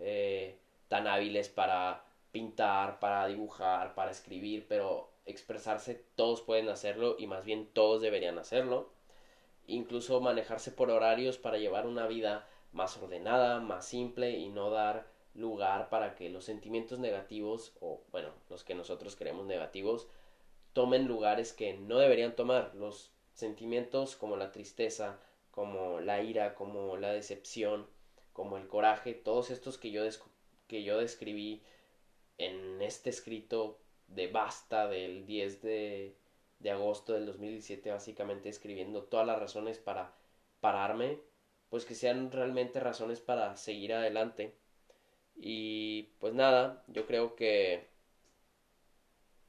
[0.02, 7.26] eh, tan hábiles para pintar, para dibujar, para escribir, pero expresarse todos pueden hacerlo y
[7.26, 8.90] más bien todos deberían hacerlo.
[9.66, 15.06] Incluso manejarse por horarios para llevar una vida más ordenada, más simple y no dar
[15.34, 20.08] lugar para que los sentimientos negativos o bueno, los que nosotros creemos negativos
[20.72, 22.74] tomen lugares que no deberían tomar.
[22.74, 27.86] Los sentimientos como la tristeza, como la ira, como la decepción,
[28.32, 30.02] como el coraje, todos estos que yo,
[30.68, 31.62] que yo describí
[32.38, 33.78] en este escrito
[34.08, 36.16] de Basta del 10 de,
[36.58, 40.14] de agosto del 2017, básicamente escribiendo todas las razones para
[40.60, 41.20] pararme,
[41.70, 44.54] pues que sean realmente razones para seguir adelante.
[45.36, 47.88] Y pues nada, yo creo que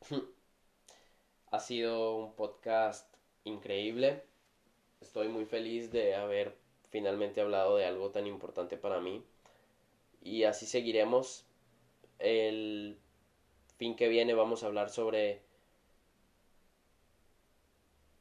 [1.51, 3.13] ha sido un podcast
[3.43, 4.23] increíble.
[5.01, 6.62] Estoy muy feliz de haber
[6.93, 9.23] finalmente hablado de algo tan importante para mí.
[10.21, 11.43] Y así seguiremos.
[12.19, 12.99] El
[13.77, 15.41] fin que viene vamos a hablar sobre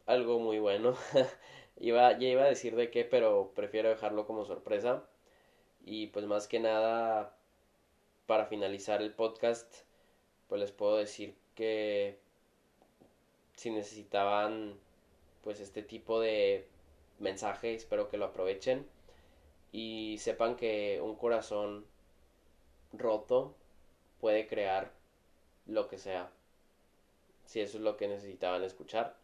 [0.06, 0.96] algo muy bueno.
[1.76, 5.04] iba, ya iba a decir de qué, pero prefiero dejarlo como sorpresa.
[5.84, 7.36] Y pues más que nada,
[8.26, 9.70] para finalizar el podcast,
[10.48, 12.18] pues les puedo decir que
[13.54, 14.78] si necesitaban
[15.42, 16.71] pues este tipo de
[17.18, 18.86] mensaje, espero que lo aprovechen
[19.72, 21.86] y sepan que un corazón
[22.92, 23.54] roto
[24.20, 24.92] puede crear
[25.66, 26.30] lo que sea,
[27.46, 29.16] si eso es lo que necesitaban escuchar.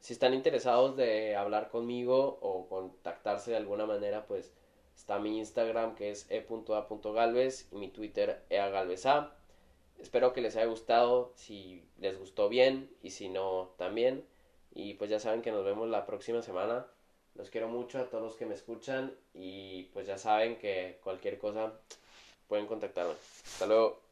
[0.00, 4.52] Si están interesados de hablar conmigo o contactarse de alguna manera, pues
[4.96, 9.32] está mi Instagram que es e.a.galvez y mi Twitter eagalveza.
[9.98, 14.24] Espero que les haya gustado, si les gustó bien y si no también.
[14.72, 16.86] Y pues ya saben que nos vemos la próxima semana.
[17.38, 21.38] Los quiero mucho a todos los que me escuchan y pues ya saben que cualquier
[21.38, 21.72] cosa
[22.48, 23.14] pueden contactarme.
[23.44, 24.07] Hasta luego.